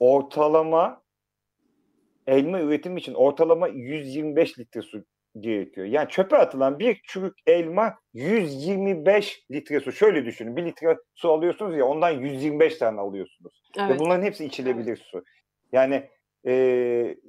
ortalama 0.00 1.04
elma 2.26 2.60
üretimi 2.60 3.00
için 3.00 3.14
ortalama 3.14 3.68
125 3.68 4.58
litre 4.58 4.82
su 4.82 5.04
gerekiyor. 5.40 5.86
Yani 5.86 6.08
çöpe 6.08 6.36
atılan 6.36 6.78
bir 6.78 7.00
çürük 7.04 7.34
elma 7.46 7.98
125 8.12 9.44
litre 9.50 9.80
su. 9.80 9.92
Şöyle 9.92 10.24
düşünün. 10.24 10.56
Bir 10.56 10.64
litre 10.64 10.96
su 11.14 11.30
alıyorsunuz 11.30 11.76
ya 11.76 11.86
ondan 11.86 12.10
125 12.10 12.78
tane 12.78 13.00
alıyorsunuz. 13.00 13.62
Evet. 13.78 13.90
Ve 13.90 13.98
bunların 13.98 14.22
hepsi 14.22 14.44
içilebilir 14.44 14.88
evet. 14.88 14.98
su. 14.98 15.24
Yani 15.72 16.08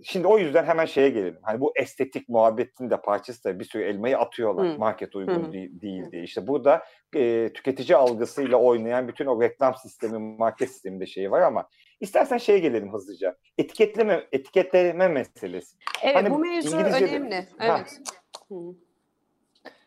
şimdi 0.04 0.28
o 0.28 0.38
yüzden 0.38 0.66
hemen 0.66 0.86
şeye 0.86 1.10
gelelim. 1.10 1.40
Hani 1.42 1.62
bu 1.62 1.74
estetik 1.76 2.30
muhabbetin 2.30 2.90
de 2.90 3.02
parçası 3.02 3.44
da 3.44 3.60
bir 3.60 3.66
sürü 3.66 3.84
elmayı 3.84 4.18
atıyorlar. 4.18 4.74
Hı. 4.74 4.80
Market 4.80 5.16
uygun 5.16 5.48
Hı. 5.48 5.54
değil, 5.54 5.82
değil 5.82 6.12
diye. 6.12 6.24
İşte 6.24 6.48
burada 6.48 6.84
e, 7.16 7.54
tüketici 7.54 7.96
algısıyla 7.96 8.58
oynayan 8.58 9.08
bütün 9.08 9.26
o 9.26 9.42
reklam 9.42 9.76
sistemi, 9.76 10.38
market 10.38 10.70
sisteminde 10.70 11.06
şeyi 11.06 11.32
var 11.32 11.42
ama 11.42 11.70
istersen 12.00 12.38
şeye 12.38 12.60
gelelim 12.60 12.94
hızlıca. 12.94 13.36
Etiketleme 13.58 14.28
etiketleme 14.32 15.08
meselesi. 15.08 15.78
Evet 16.04 16.16
hani 16.16 16.32
bu 16.32 16.40
mevzu 16.40 16.78
önemli. 16.78 17.36
Evet. 17.36 17.50
Ha, 17.60 17.86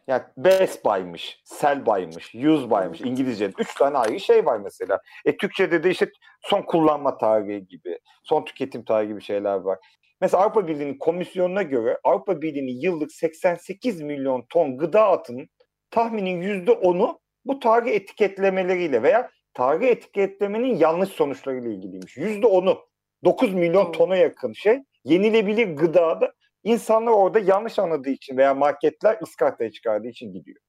yani 0.09 0.23
Best 0.37 0.85
Buy'mış, 0.85 1.41
Sell 1.45 1.87
Buy'mış, 1.87 2.35
Use 2.35 2.71
Buy'mış 2.71 3.01
İngilizce'de. 3.01 3.53
Üç 3.59 3.75
tane 3.75 3.99
ayrı 3.99 4.21
şey 4.21 4.47
var 4.47 4.59
mesela. 4.59 5.01
E 5.25 5.37
Türkçe'de 5.37 5.83
de 5.83 5.91
işte 5.91 6.11
son 6.43 6.63
kullanma 6.63 7.19
tarihi 7.19 7.67
gibi, 7.67 7.99
son 8.25 8.45
tüketim 8.45 8.85
tarihi 8.85 9.09
gibi 9.09 9.23
şeyler 9.23 9.55
var. 9.55 9.79
Mesela 10.21 10.43
Avrupa 10.43 10.69
Birliği'nin 10.69 10.99
komisyonuna 10.99 11.63
göre 11.63 11.99
Avrupa 12.05 12.43
Birliği'nin 12.43 12.81
yıllık 12.81 13.13
88 13.13 14.03
milyon 14.03 14.47
ton 14.49 14.79
gıda 14.79 15.09
atının 15.09 15.49
tahminin 15.91 16.65
%10'u 16.67 17.21
bu 17.45 17.61
tarih 17.61 17.93
etiketlemeleriyle 17.93 19.03
veya 19.03 19.31
tarih 19.55 19.89
etiketlemenin 19.89 20.77
yanlış 20.77 21.09
sonuçlarıyla 21.09 21.71
ilgiliymiş. 21.71 22.17
%10'u 22.17 22.89
9 23.25 23.55
milyon 23.55 23.93
tona 23.93 24.17
yakın 24.17 24.53
şey 24.53 24.79
yenilebilir 25.05 25.77
gıdada 25.77 26.33
İnsanlar 26.65 27.13
orada 27.13 27.39
yanlış 27.39 27.79
anladığı 27.79 28.11
için 28.11 28.37
veya 28.37 28.55
marketler 28.55 29.19
ıskartaya 29.23 29.73
çıkardığı 29.73 30.09
için 30.09 30.33
gidiyor. 30.33 30.61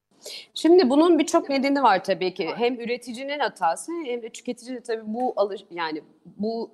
Şimdi 0.54 0.90
bunun 0.90 1.18
birçok 1.18 1.48
nedeni 1.48 1.82
var 1.82 2.04
tabii 2.04 2.34
ki. 2.34 2.48
Hem 2.56 2.80
üreticinin 2.80 3.38
hatası 3.38 3.92
hem 4.04 4.22
de 4.22 4.28
tüketicinin 4.28 4.80
tabii 4.80 5.02
bu 5.04 5.32
alış 5.36 5.60
yani 5.70 6.02
bu 6.24 6.70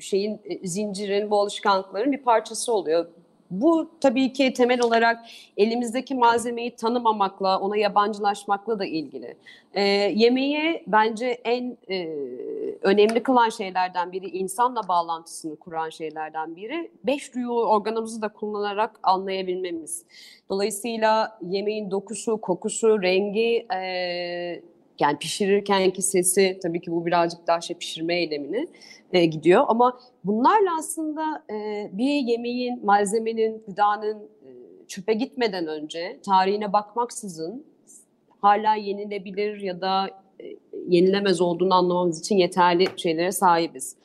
şeyin 0.00 0.40
e, 0.44 0.66
zincirin, 0.68 1.30
bu 1.30 1.40
alışkanlıkların 1.40 2.12
bir 2.12 2.22
parçası 2.22 2.72
oluyor. 2.72 3.06
Bu 3.50 3.90
tabii 4.00 4.32
ki 4.32 4.52
temel 4.52 4.80
olarak 4.82 5.26
elimizdeki 5.56 6.14
malzemeyi 6.14 6.76
tanımamakla, 6.76 7.60
ona 7.60 7.76
yabancılaşmakla 7.76 8.78
da 8.78 8.84
ilgili. 8.84 9.36
E, 9.74 9.82
yemeği 10.14 10.82
bence 10.86 11.26
en 11.26 11.76
e, 11.90 12.08
önemli 12.82 13.22
kılan 13.22 13.48
şeylerden 13.48 14.12
biri, 14.12 14.26
insanla 14.26 14.88
bağlantısını 14.88 15.56
kuran 15.56 15.90
şeylerden 15.90 16.56
biri. 16.56 16.90
Beş 17.04 17.34
duyu 17.34 17.50
organımızı 17.50 18.22
da 18.22 18.28
kullanarak 18.28 19.00
anlayabilmemiz. 19.02 20.04
Dolayısıyla 20.48 21.38
yemeğin 21.42 21.90
dokusu, 21.90 22.40
kokusu, 22.40 23.02
rengi, 23.02 23.66
e, 23.74 24.62
yani 25.00 25.18
pişirirkenki 25.18 26.02
sesi, 26.02 26.58
tabii 26.62 26.80
ki 26.80 26.92
bu 26.92 27.06
birazcık 27.06 27.46
daha 27.46 27.60
şey 27.60 27.76
pişirme 27.76 28.20
eylemini 28.20 28.68
e, 29.12 29.26
gidiyor. 29.26 29.64
Ama 29.68 29.98
bunlarla 30.24 30.76
aslında 30.78 31.42
e, 31.50 31.88
bir 31.92 32.14
yemeğin, 32.14 32.84
malzemenin, 32.84 33.62
gıdanın 33.66 34.18
e, 34.18 34.48
çöpe 34.86 35.14
gitmeden 35.14 35.66
önce 35.66 36.20
tarihine 36.26 36.72
bakmaksızın 36.72 37.66
hala 38.40 38.74
yenilebilir 38.74 39.60
ya 39.60 39.80
da 39.80 40.10
e, 40.40 40.44
yenilemez 40.88 41.40
olduğunu 41.40 41.74
anlamamız 41.74 42.20
için 42.20 42.36
yeterli 42.36 42.86
şeylere 42.96 43.32
sahibiz. 43.32 43.96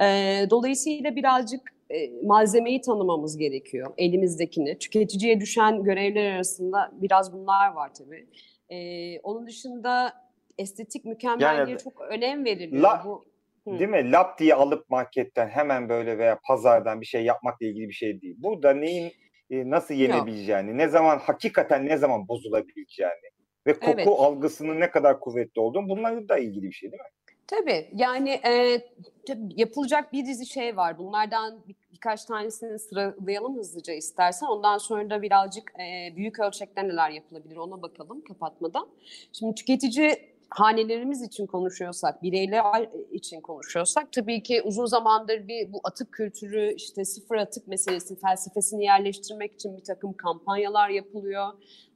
E, 0.00 0.06
dolayısıyla 0.50 1.16
birazcık 1.16 1.74
e, 1.90 2.10
malzemeyi 2.22 2.80
tanımamız 2.80 3.36
gerekiyor, 3.36 3.94
elimizdekini. 3.98 4.78
Tüketiciye 4.78 5.40
düşen 5.40 5.82
görevler 5.82 6.34
arasında 6.34 6.90
biraz 6.92 7.32
bunlar 7.32 7.72
var 7.72 7.94
tabii. 7.94 8.26
E, 8.68 9.20
onun 9.20 9.46
dışında 9.46 10.12
estetik 10.58 11.04
mükemmelliğe 11.04 11.68
yani, 11.70 11.78
çok 11.78 12.00
önem 12.00 12.44
veriliyor. 12.44 12.82
La, 12.82 13.02
bu 13.04 13.24
Değil 13.66 13.90
mi? 13.90 14.12
Lap 14.12 14.38
diye 14.38 14.54
alıp 14.54 14.90
marketten 14.90 15.48
hemen 15.48 15.88
böyle 15.88 16.18
veya 16.18 16.38
pazardan 16.46 17.00
bir 17.00 17.06
şey 17.06 17.24
yapmakla 17.24 17.66
ilgili 17.66 17.88
bir 17.88 17.94
şey 17.94 18.20
değil. 18.20 18.34
Burada 18.38 18.74
neyin 18.74 19.12
e, 19.50 19.70
nasıl 19.70 19.94
yenebileceğini, 19.94 20.68
Yok. 20.68 20.76
ne 20.76 20.88
zaman 20.88 21.18
hakikaten 21.18 21.86
ne 21.86 21.96
zaman 21.96 22.28
bozulabileceğini 22.28 23.30
ve 23.66 23.72
koku 23.72 23.90
evet. 23.90 24.08
algısının 24.08 24.80
ne 24.80 24.90
kadar 24.90 25.20
kuvvetli 25.20 25.60
olduğunu 25.60 25.88
bunlarla 25.88 26.28
da 26.28 26.38
ilgili 26.38 26.62
bir 26.62 26.72
şey 26.72 26.92
değil 26.92 27.02
mi? 27.02 27.08
Tabii 27.46 27.88
yani 27.94 28.30
e, 28.30 28.80
tabii 29.26 29.48
yapılacak 29.56 30.12
bir 30.12 30.26
dizi 30.26 30.46
şey 30.46 30.76
var. 30.76 30.98
Bunlardan 30.98 31.64
bir, 31.68 31.74
birkaç 31.92 32.24
tanesini 32.24 32.78
sıralayalım 32.78 33.56
hızlıca 33.56 33.92
istersen. 33.92 34.46
Ondan 34.46 34.78
sonra 34.78 35.10
da 35.10 35.22
birazcık 35.22 35.72
e, 35.80 36.16
büyük 36.16 36.40
ölçekte 36.40 36.88
neler 36.88 37.10
yapılabilir 37.10 37.56
ona 37.56 37.82
bakalım 37.82 38.24
kapatmadan. 38.24 38.88
Şimdi 39.32 39.54
tüketici 39.54 40.33
hanelerimiz 40.54 41.22
için 41.22 41.46
konuşuyorsak, 41.46 42.22
bireyler 42.22 42.88
için 43.12 43.40
konuşuyorsak 43.40 44.12
tabii 44.12 44.42
ki 44.42 44.62
uzun 44.62 44.86
zamandır 44.86 45.48
bir 45.48 45.72
bu 45.72 45.80
atık 45.84 46.12
kültürü, 46.12 46.74
işte 46.74 47.04
sıfır 47.04 47.36
atık 47.36 47.68
meselesi, 47.68 48.20
felsefesini 48.20 48.84
yerleştirmek 48.84 49.54
için 49.54 49.76
bir 49.76 49.84
takım 49.84 50.12
kampanyalar 50.12 50.88
yapılıyor, 50.88 51.46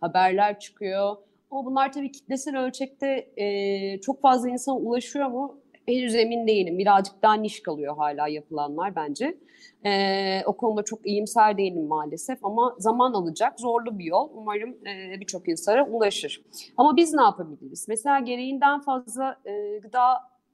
haberler 0.01 0.59
çıkıyor. 0.59 1.17
Ama 1.51 1.65
bunlar 1.65 1.93
tabii 1.93 2.13
kitlesel 2.13 2.59
ölçekte 2.61 3.29
e, 3.37 4.01
çok 4.01 4.23
fazla 4.23 4.49
insana 4.49 4.77
ulaşıyor 4.77 5.29
mu? 5.29 5.58
Henüz 5.89 6.15
emin 6.15 6.47
değilim. 6.47 6.79
Birazcık 6.79 7.23
daha 7.23 7.35
niş 7.35 7.63
kalıyor 7.63 7.97
hala 7.97 8.29
yapılanlar 8.29 8.97
bence. 8.97 9.39
Ee, 9.87 10.43
o 10.47 10.57
konuda 10.57 10.83
çok 10.83 11.07
iyimser 11.07 11.59
değilim 11.59 11.87
maalesef 11.87 12.45
ama 12.45 12.75
zaman 12.79 13.13
alacak. 13.13 13.61
Zorlu 13.61 13.99
bir 13.99 14.05
yol. 14.05 14.31
Umarım 14.35 14.71
e, 14.71 15.21
birçok 15.21 15.49
insana 15.49 15.87
ulaşır. 15.87 16.43
Ama 16.77 16.97
biz 16.97 17.15
ne 17.15 17.23
yapabiliriz? 17.23 17.87
Mesela 17.89 18.19
gereğinden 18.19 18.81
fazla 18.81 19.41
e, 19.45 19.79
gıda 19.79 20.03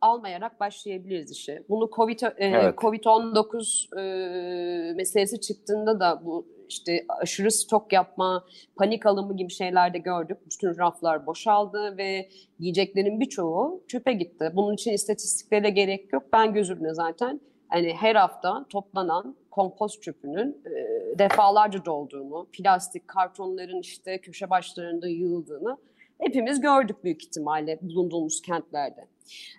almayarak 0.01 0.61
başlayabiliriz 0.61 1.31
işe. 1.31 1.65
Bunu 1.69 1.91
COVID, 1.97 2.21
e, 2.21 2.33
evet. 2.39 2.75
COVID-19 2.75 4.01
e, 4.01 4.95
meselesi 4.95 5.41
çıktığında 5.41 6.01
da 6.01 6.23
bu 6.25 6.47
işte 6.69 7.05
aşırı 7.09 7.51
stok 7.51 7.93
yapma, 7.93 8.45
panik 8.77 9.07
alımı 9.07 9.37
gibi 9.37 9.51
şeyler 9.51 9.95
de 9.95 9.99
gördük. 9.99 10.39
Bütün 10.47 10.79
raflar 10.79 11.27
boşaldı 11.27 11.97
ve 11.99 12.29
yiyeceklerin 12.59 13.21
birçoğu 13.21 13.85
çöpe 13.89 14.13
gitti. 14.13 14.53
Bunun 14.55 14.75
için 14.75 14.93
istatistiklere 14.93 15.71
gerek 15.71 16.13
yok. 16.13 16.23
Ben 16.33 16.53
gözümle 16.53 16.95
zaten 16.95 17.41
hani 17.69 17.93
her 17.95 18.15
hafta 18.15 18.67
toplanan 18.69 19.37
kompost 19.51 20.03
çöpünün 20.03 20.63
e, 20.67 21.19
defalarca 21.19 21.85
dolduğunu, 21.85 22.47
plastik 22.53 23.09
kartonların 23.09 23.81
işte 23.81 24.21
köşe 24.21 24.51
başlarında 24.51 25.09
yığıldığını 25.09 25.77
hepimiz 26.21 26.61
gördük 26.61 27.05
büyük 27.05 27.25
ihtimalle 27.25 27.79
bulunduğumuz 27.83 28.43
kentlerde. 28.43 29.09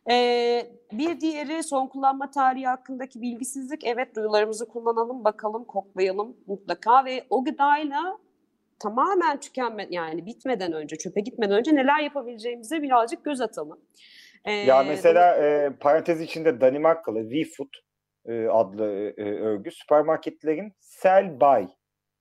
Ee, 0.09 0.71
bir 0.91 1.19
diğeri 1.21 1.63
son 1.63 1.87
kullanma 1.87 2.31
tarihi 2.31 2.67
hakkındaki 2.67 3.21
bilgisizlik. 3.21 3.83
Evet 3.83 4.15
duyularımızı 4.15 4.67
kullanalım, 4.67 5.23
bakalım, 5.23 5.63
koklayalım 5.63 6.37
mutlaka 6.47 7.05
ve 7.05 7.25
o 7.29 7.43
gıdayla 7.43 8.17
tamamen 8.79 9.39
tükenme 9.39 9.87
yani 9.89 10.25
bitmeden 10.25 10.73
önce, 10.73 10.95
çöpe 10.95 11.21
gitmeden 11.21 11.57
önce 11.57 11.75
neler 11.75 11.99
yapabileceğimize 11.99 12.81
birazcık 12.81 13.25
göz 13.25 13.41
atalım. 13.41 13.79
Ee, 14.45 14.51
ya 14.51 14.83
mesela 14.83 15.35
e, 15.35 15.69
parantez 15.79 16.21
içinde 16.21 16.61
Danimarkalı 16.61 17.21
WeFood 17.29 17.73
e, 18.25 18.47
adlı 18.47 19.13
e, 19.17 19.23
örgü 19.23 19.71
süpermarketlerin 19.71 20.73
sell 20.79 21.39
buy 21.39 21.67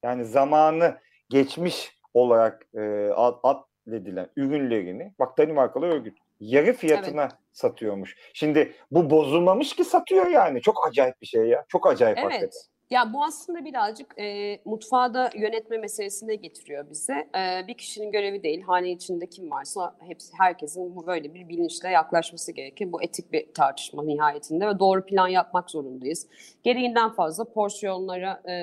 yani 0.05 0.25
zamanı 0.25 0.99
geçmiş 1.29 1.99
olarak 2.15 2.67
e, 2.75 3.09
ad, 3.15 3.39
adledilen 3.43 4.29
ürünlerini 4.37 5.15
bak 5.19 5.39
Danimarkalı 5.39 5.87
örgüt 5.87 6.19
yarı 6.41 6.73
fiyatına 6.73 7.23
evet. 7.23 7.33
satıyormuş. 7.53 8.17
Şimdi 8.35 8.73
bu 8.91 9.11
bozulmamış 9.11 9.77
ki 9.77 9.85
satıyor 9.85 10.27
yani. 10.27 10.61
Çok 10.61 10.89
acayip 10.89 11.21
bir 11.21 11.27
şey 11.27 11.43
ya. 11.43 11.65
Çok 11.69 11.87
acayip 11.87 12.19
evet. 12.19 12.27
hakikaten. 12.27 12.75
Ya 12.91 13.13
bu 13.13 13.25
aslında 13.25 13.65
birazcık 13.65 14.19
e, 14.19 14.59
mutfağı 14.65 15.15
da 15.15 15.31
yönetme 15.35 15.79
meselesine 15.79 16.35
getiriyor 16.35 16.91
bize. 16.91 17.13
E, 17.13 17.67
bir 17.69 17.75
kişinin 17.75 18.13
görevi 18.13 18.43
değil. 18.43 18.63
Hane 18.63 18.91
içinde 18.91 19.27
kim 19.27 19.51
varsa 19.51 19.97
hepsi 20.01 20.33
herkesin 20.39 20.97
bu 20.97 21.07
böyle 21.07 21.35
bir 21.35 21.49
bilinçle 21.49 21.89
yaklaşması 21.89 22.53
gerekir. 22.53 22.93
Bu 22.93 23.03
etik 23.03 23.33
bir 23.33 23.53
tartışma 23.55 24.03
nihayetinde 24.03 24.67
ve 24.69 24.79
doğru 24.79 25.07
plan 25.07 25.29
yapmak 25.29 25.71
zorundayız. 25.71 26.27
Gereğinden 26.63 27.11
fazla 27.11 27.45
porsiyonlara 27.45 28.43
e, 28.51 28.55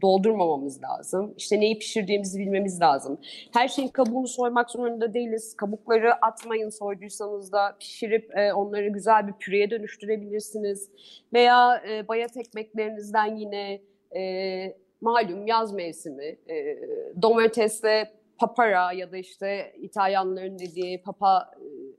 doldurmamamız 0.00 0.82
lazım. 0.82 1.34
İşte 1.36 1.60
neyi 1.60 1.78
pişirdiğimizi 1.78 2.38
bilmemiz 2.38 2.80
lazım. 2.80 3.18
Her 3.52 3.68
şeyin 3.68 3.88
kabuğunu 3.88 4.28
soymak 4.28 4.70
zorunda 4.70 5.14
değiliz. 5.14 5.56
Kabukları 5.56 6.14
atmayın 6.14 6.70
soyduysanız 6.70 7.52
da 7.52 7.76
pişirip 7.80 8.36
e, 8.36 8.52
onları 8.52 8.88
güzel 8.88 9.28
bir 9.28 9.32
püreye 9.32 9.70
dönüştürebilirsiniz. 9.70 10.90
Veya 11.32 11.82
e, 11.90 12.08
bayat 12.08 12.36
ekmeklerinizden 12.36 13.36
yine 13.36 13.80
e, 14.16 14.76
malum 15.00 15.46
yaz 15.46 15.72
mevsimi 15.72 16.38
e, 16.50 16.78
domatesle 17.22 18.18
papara 18.38 18.92
ya 18.92 19.12
da 19.12 19.16
işte 19.16 19.72
İtalyanların 19.76 20.58
dediği 20.58 21.02
papa 21.02 21.50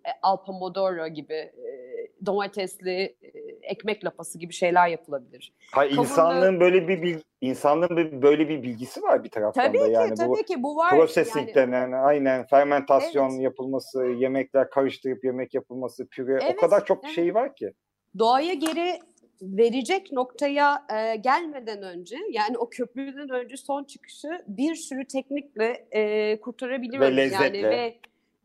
e, 0.06 0.10
al 0.22 0.38
pomodoro 0.46 1.08
gibi 1.08 1.34
e, 1.34 1.70
domatesli 2.26 3.16
e, 3.22 3.49
ekmek 3.70 4.06
lapası 4.06 4.40
gibi 4.40 4.54
şeyler 4.54 4.88
yapılabilir. 4.88 5.54
Hayır 5.72 5.92
Kavurlu... 5.92 6.10
insanlığın 6.10 6.60
böyle 6.60 6.88
bir 6.88 7.02
bilgi, 7.02 7.24
insanlığın 7.42 7.98
bir, 7.98 8.22
böyle 8.22 8.50
bir 8.50 8.64
bilgisi 8.64 9.02
var 9.02 9.24
bir 9.24 9.30
taraftan 9.30 9.66
tabii 9.66 9.80
da 9.80 9.86
ki, 9.86 9.92
yani 9.92 10.14
tabii 10.16 10.30
bu 10.30 10.36
ki 10.36 10.64
bu 10.64 10.76
var. 10.76 10.90
Processing 10.90 11.48
yani... 11.48 11.56
denen 11.56 11.92
aynen 11.92 12.48
fermentasyon 12.48 13.30
evet. 13.32 13.42
yapılması, 13.42 14.06
yemekler 14.06 14.70
karıştırıp 14.70 15.24
yemek 15.24 15.54
yapılması, 15.54 16.08
püre 16.08 16.40
evet, 16.42 16.56
o 16.58 16.62
kadar 16.62 16.86
çok 16.86 17.04
evet. 17.04 17.16
şey 17.16 17.36
var 17.36 17.56
ki. 17.56 17.74
Doğaya 18.20 18.54
geri 18.54 19.00
verecek 19.42 20.12
noktaya 20.12 20.86
e, 20.94 21.16
gelmeden 21.16 21.84
önce 21.84 22.18
yani 22.32 22.58
o 22.58 22.70
köprüden 22.70 23.30
önce 23.30 23.58
son 23.58 23.84
çıkışı 23.84 24.28
bir 24.48 24.76
sürü 24.76 25.08
teknikle 25.08 25.88
e, 25.92 26.42
kurtarabiliriz. 26.42 27.02
Ve 27.02 27.18
lezzetle. 27.18 27.58
Yani 27.58 27.70
ve 27.70 28.00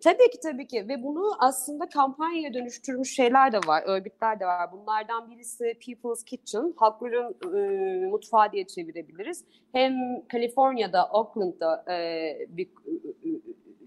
Tabii 0.04 0.30
ki 0.30 0.40
tabii 0.42 0.66
ki 0.66 0.88
ve 0.88 1.02
bunu 1.02 1.30
aslında 1.38 1.88
kampanyaya 1.88 2.54
dönüştürmüş 2.54 3.14
şeyler 3.14 3.52
de 3.52 3.58
var, 3.66 3.82
örgütler 3.86 4.40
de 4.40 4.46
var. 4.46 4.72
Bunlardan 4.72 5.30
birisi 5.30 5.74
People's 5.86 6.24
Kitchen, 6.24 6.74
halkların 6.76 7.36
e, 7.56 8.06
mutfağı 8.06 8.52
diye 8.52 8.66
çevirebiliriz. 8.66 9.44
Hem 9.72 9.94
Kaliforniya'da, 10.28 11.06
Oakland'da 11.06 11.84
e, 11.92 12.38
bir 12.48 12.68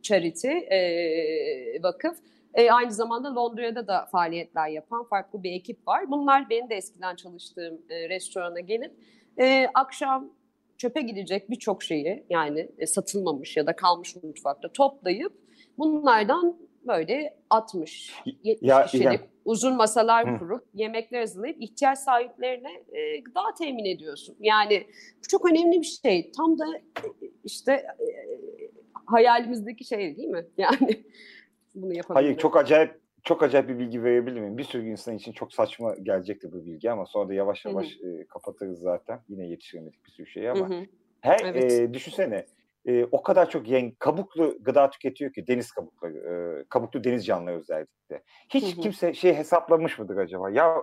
charity, 0.02 0.48
e, 0.48 1.84
vakıf. 1.84 2.18
E, 2.54 2.72
aynı 2.72 2.92
zamanda 2.92 3.36
Londra'da 3.36 3.88
da 3.88 4.06
faaliyetler 4.12 4.68
yapan 4.68 5.04
farklı 5.04 5.44
bir 5.44 5.52
ekip 5.52 5.88
var. 5.88 6.12
Bunlar 6.12 6.50
benim 6.50 6.70
de 6.70 6.76
eskiden 6.76 7.16
çalıştığım 7.16 7.82
e, 7.90 8.10
restorana 8.10 8.60
gelip 8.60 8.92
e, 9.40 9.68
akşam 9.74 10.30
çöpe 10.78 11.02
gidecek 11.02 11.50
birçok 11.50 11.84
şeyi 11.84 12.26
yani 12.30 12.70
e, 12.78 12.88
satılmamış 12.88 13.58
ya 13.58 13.68
da 13.68 13.76
kalmış 13.76 14.16
mutfakta 14.16 14.72
toplayıp 14.74 15.47
Bunlardan 15.78 16.58
böyle 16.88 17.38
60, 17.50 18.14
70 18.44 18.70
ya, 18.70 18.86
kişilik 18.86 19.06
ya. 19.06 19.28
uzun 19.46 19.76
masalar 19.76 20.34
Hı. 20.34 20.40
kurup 20.40 20.64
yemekler 20.74 21.20
hazırlayıp 21.20 21.62
ihtiyaç 21.62 22.00
sahiplerine 22.00 22.84
e, 22.92 23.20
gıda 23.20 23.42
temin 23.58 23.86
ediyorsun. 23.86 24.36
Yani 24.40 24.88
bu 25.24 25.28
çok 25.28 25.52
önemli 25.52 25.82
bir 25.82 26.00
şey. 26.04 26.32
Tam 26.32 26.60
da 26.60 26.66
işte 27.44 27.72
e, 27.72 28.08
hayalimizdeki 29.06 29.84
şey 29.86 30.18
değil 30.18 30.30
mi? 30.30 30.46
Yani 30.58 31.04
bunu 31.76 31.94
yapabiliriz. 31.94 32.26
Hayır 32.26 32.38
çok 32.38 32.58
acayip 32.58 33.00
çok 33.24 33.44
acayip 33.44 33.70
bir 33.70 33.80
bilgi 33.80 34.04
verebilir 34.04 34.40
miyim? 34.40 34.58
Bir 34.58 34.64
sürü 34.64 34.90
insan 34.90 35.16
için 35.16 35.32
çok 35.32 35.54
saçma 35.54 35.96
gelecekti 35.96 36.52
bu 36.52 36.66
bilgi 36.66 36.92
ama 36.92 37.06
sonra 37.06 37.30
da 37.30 37.34
yavaş 37.34 37.66
yavaş 37.66 37.98
e, 38.04 38.26
kapatırız 38.30 38.80
zaten. 38.80 39.20
Yine 39.30 39.48
yetiştiremedik 39.48 40.06
bir 40.06 40.12
sürü 40.12 40.28
şeyi 40.28 40.52
ama. 40.52 40.70
Hı 40.70 40.74
hı. 40.74 40.86
Her 41.22 41.40
evet. 41.46 41.72
e, 41.74 41.94
düşünsene 41.94 42.46
e, 42.88 43.06
o 43.12 43.24
kadar 43.24 43.50
çok 43.50 43.68
yen, 43.68 43.92
kabuklu 44.00 44.58
gıda 44.62 44.90
tüketiyor 44.90 45.34
ki 45.34 45.48
deniz 45.48 45.72
kabukları, 45.72 46.18
e, 46.18 46.66
kabuklu 46.70 47.04
deniz 47.04 47.26
canlıları 47.26 47.60
özellikle. 47.60 48.24
Hiç 48.50 48.64
hı 48.64 48.78
hı. 48.78 48.82
kimse 48.82 49.14
şey 49.14 49.34
hesaplamış 49.34 50.00
mıdır 50.00 50.18
acaba? 50.18 50.50
Ya 50.50 50.76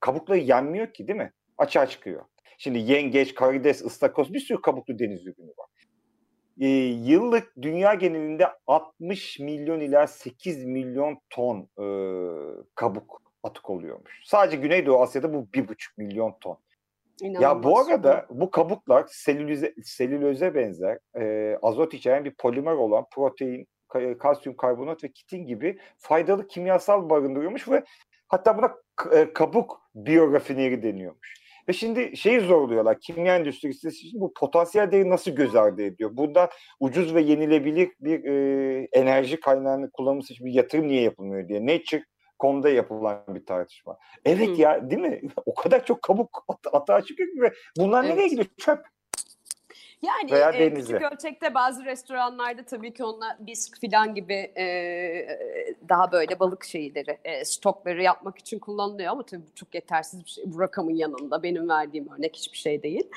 kabukları 0.00 0.38
yenmiyor 0.38 0.92
ki 0.92 1.08
değil 1.08 1.18
mi? 1.18 1.32
Açığa 1.58 1.86
çıkıyor. 1.86 2.24
Şimdi 2.58 2.78
yengeç, 2.78 3.34
karides, 3.34 3.84
ıstakoz 3.84 4.32
bir 4.32 4.40
sürü 4.40 4.60
kabuklu 4.60 4.98
deniz 4.98 5.26
ürünü 5.26 5.50
var. 5.58 5.68
E, 6.60 6.68
yıllık 6.86 7.52
dünya 7.62 7.94
genelinde 7.94 8.48
60 8.66 9.38
milyon 9.38 9.80
ila 9.80 10.06
8 10.06 10.64
milyon 10.64 11.18
ton 11.30 11.68
e, 11.78 11.86
kabuk 12.74 13.22
atık 13.42 13.70
oluyormuş. 13.70 14.20
Sadece 14.24 14.56
Güneydoğu 14.56 15.02
Asya'da 15.02 15.34
bu 15.34 15.48
1,5 15.52 15.74
milyon 15.96 16.36
ton. 16.40 16.58
İnanılmaz. 17.20 17.42
Ya 17.42 17.62
bu 17.62 17.78
arada 17.78 18.26
bu 18.30 18.50
kabuklar 18.50 19.06
selüloze, 19.08 19.74
selüloze 19.84 20.54
benzer 20.54 20.98
e, 21.20 21.56
azot 21.62 21.94
içeren 21.94 22.24
bir 22.24 22.34
polimer 22.34 22.72
olan 22.72 23.04
protein, 23.14 23.66
kalsiyum 24.18 24.56
karbonat 24.56 25.04
ve 25.04 25.12
kitin 25.12 25.46
gibi 25.46 25.78
faydalı 25.98 26.48
kimyasal 26.48 27.10
barındırıyormuş 27.10 27.68
ve 27.68 27.84
hatta 28.28 28.58
buna 28.58 28.74
e, 29.12 29.32
kabuk 29.32 29.80
biyorafineri 29.94 30.82
deniyormuş. 30.82 31.46
Ve 31.68 31.72
şimdi 31.72 32.16
şeyi 32.16 32.40
zorluyorlar. 32.40 33.00
Kimya 33.00 33.36
endüstrisi 33.36 33.90
bu 34.14 34.32
potansiyel 34.34 34.92
değeri 34.92 35.10
nasıl 35.10 35.30
göz 35.30 35.56
ardı 35.56 35.82
ediyor? 35.82 36.10
Burada 36.12 36.50
ucuz 36.80 37.14
ve 37.14 37.20
yenilebilir 37.20 37.90
bir 38.00 38.24
e, 38.24 38.88
enerji 38.92 39.40
kaynağını 39.40 39.90
kullanılması 39.90 40.32
için 40.32 40.46
bir 40.46 40.52
yatırım 40.52 40.88
niye 40.88 41.02
yapılmıyor 41.02 41.48
diye. 41.48 41.66
Nature 41.66 42.04
konuda 42.38 42.68
yapılan 42.68 43.22
bir 43.28 43.46
tartışma. 43.46 43.98
Evet 44.24 44.48
Hı. 44.48 44.60
ya 44.60 44.90
değil 44.90 45.02
mi? 45.02 45.20
O 45.46 45.54
kadar 45.54 45.84
çok 45.84 46.02
kabuk 46.02 46.44
at- 46.48 46.74
atağa 46.74 47.02
çıkıyor 47.02 47.32
ki 47.32 47.42
ve 47.42 47.52
bunlar 47.78 48.04
evet. 48.04 48.14
nereye 48.14 48.28
gidiyor? 48.28 48.46
Çöp. 48.56 48.86
Yani 50.02 50.32
Veya 50.32 50.50
e, 50.50 50.74
küçük 50.74 51.02
ölçekte 51.02 51.54
bazı 51.54 51.84
restoranlarda 51.84 52.64
tabii 52.64 52.94
ki 52.94 53.04
onunla 53.04 53.36
bisk 53.40 53.80
filan 53.80 54.14
gibi 54.14 54.34
e, 54.34 54.64
daha 55.88 56.12
böyle 56.12 56.40
balık 56.40 56.64
şeyleri, 56.64 57.18
e, 57.24 57.44
stokları 57.44 58.02
yapmak 58.02 58.38
için 58.38 58.58
kullanılıyor 58.58 59.12
ama 59.12 59.26
tabii 59.26 59.42
çok 59.54 59.74
yetersiz 59.74 60.24
bir 60.24 60.30
şey. 60.30 60.44
Bu 60.46 60.60
rakamın 60.60 60.94
yanında 60.94 61.42
benim 61.42 61.68
verdiğim 61.68 62.08
örnek 62.12 62.36
hiçbir 62.36 62.58
şey 62.58 62.82
değil. 62.82 63.10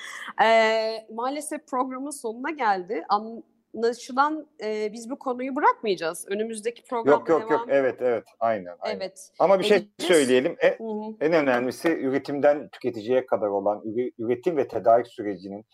E, 0.44 1.08
maalesef 1.14 1.68
programın 1.68 2.12
sonuna 2.12 2.50
geldi. 2.50 3.06
An, 3.10 3.44
anlaşılan 3.76 4.48
e, 4.64 4.94
biz 4.94 5.10
bu 5.10 5.20
konuyu 5.20 5.56
bırakmayacağız. 5.56 6.26
Önümüzdeki 6.30 6.84
program 6.84 7.20
Yok 7.20 7.30
yok 7.30 7.52
yok 7.52 7.66
evet 7.70 8.02
evet 8.02 8.24
aynen. 8.40 8.76
aynen. 8.80 9.00
Evet. 9.00 9.32
Ama 9.40 9.60
bir 9.60 9.64
şey 9.64 9.78
Edeceğiz. 9.78 10.14
söyleyelim. 10.14 10.56
E, 10.64 10.68
en 11.22 11.34
önemlisi 11.34 11.90
üretimden 11.90 12.70
tüketiciye 12.70 13.26
kadar 13.26 13.48
olan 13.48 13.84
üretim 14.20 14.58
ve 14.58 14.68
tedarik 14.68 15.08
sürecinin 15.08 15.66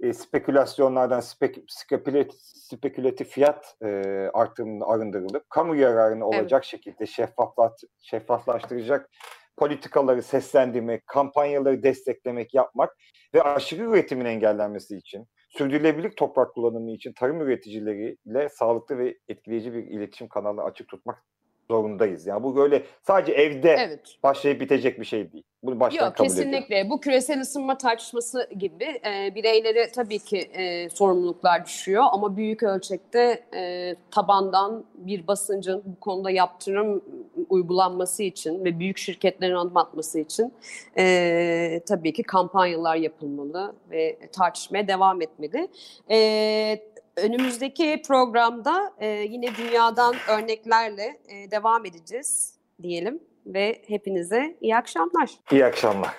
e, 0.00 0.12
spekülasyonlardan 0.12 1.20
spek, 1.20 1.58
spekülatif, 1.68 2.40
spekülatif 2.40 3.28
fiyat 3.28 3.76
e, 3.82 3.86
artımını 4.34 4.86
arındırılıp 4.86 5.50
kamu 5.50 5.76
yararına 5.76 6.26
olacak 6.26 6.52
evet. 6.52 6.64
şekilde 6.64 7.06
şeffaflat, 7.06 7.80
şeffaflaştıracak 7.98 9.10
politikaları 9.56 10.22
seslendirmek, 10.22 11.06
kampanyaları 11.06 11.82
desteklemek, 11.82 12.54
yapmak 12.54 12.96
ve 13.34 13.42
aşırı 13.42 13.82
üretimin 13.82 14.24
engellenmesi 14.24 14.96
için, 14.96 15.26
sürdürülebilir 15.50 16.10
toprak 16.16 16.54
kullanımı 16.54 16.90
için 16.90 17.12
tarım 17.12 17.40
üreticileriyle 17.40 18.48
sağlıklı 18.48 18.98
ve 18.98 19.18
etkileyici 19.28 19.74
bir 19.74 19.84
iletişim 19.84 20.28
kanalı 20.28 20.62
açık 20.62 20.88
tutmak 20.88 21.24
zorundayız. 21.70 22.26
Yani 22.26 22.42
bu 22.42 22.56
böyle 22.56 22.82
sadece 23.02 23.32
evde 23.32 23.76
evet. 23.78 24.16
başlayıp 24.22 24.60
bitecek 24.60 25.00
bir 25.00 25.04
şey 25.04 25.32
değil. 25.32 25.44
Bunu 25.62 25.80
baştan 25.80 26.06
Yok, 26.06 26.16
kabul 26.16 26.28
kesinlikle. 26.28 26.66
Ediyorum. 26.66 26.90
Bu 26.90 27.00
küresel 27.00 27.40
ısınma 27.40 27.78
tartışması 27.78 28.48
gibi 28.58 28.84
e, 28.84 29.34
bireylere 29.34 29.92
tabii 29.92 30.18
ki 30.18 30.38
e, 30.38 30.90
sorumluluklar 30.90 31.66
düşüyor 31.66 32.04
ama 32.12 32.36
büyük 32.36 32.62
ölçekte 32.62 33.44
e, 33.54 33.94
tabandan 34.10 34.84
bir 34.94 35.26
basıncın 35.26 35.82
bu 35.84 36.00
konuda 36.00 36.30
yaptırım 36.30 37.02
uygulanması 37.48 38.22
için 38.22 38.64
ve 38.64 38.78
büyük 38.78 38.98
şirketlerin 38.98 39.54
adım 39.54 39.76
atması 39.76 40.20
için 40.20 40.52
e, 40.98 41.80
tabii 41.88 42.12
ki 42.12 42.22
kampanyalar 42.22 42.96
yapılmalı 42.96 43.74
ve 43.90 44.18
tartışmaya 44.32 44.88
devam 44.88 45.22
etmeli. 45.22 45.68
E, 46.10 46.89
önümüzdeki 47.16 48.02
programda 48.06 48.92
e, 48.98 49.06
yine 49.06 49.56
dünyadan 49.56 50.14
örneklerle 50.28 51.20
e, 51.28 51.50
devam 51.50 51.86
edeceğiz 51.86 52.54
diyelim 52.82 53.20
ve 53.46 53.82
hepinize 53.86 54.56
iyi 54.60 54.76
akşamlar. 54.76 55.30
İyi 55.52 55.64
akşamlar. 55.64 56.14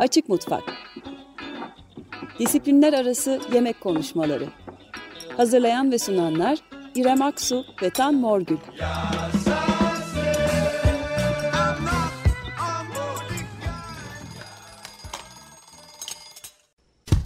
Açık 0.00 0.28
Mutfak 0.28 0.62
Disiplinler 2.38 2.92
arası 2.92 3.40
yemek 3.52 3.80
konuşmaları. 3.80 4.48
Hazırlayan 5.36 5.92
ve 5.92 5.98
sunanlar 5.98 6.58
İrem 6.94 7.22
Aksu 7.22 7.64
ve 7.82 7.90
Tan 7.90 8.14
Morgül. 8.14 8.58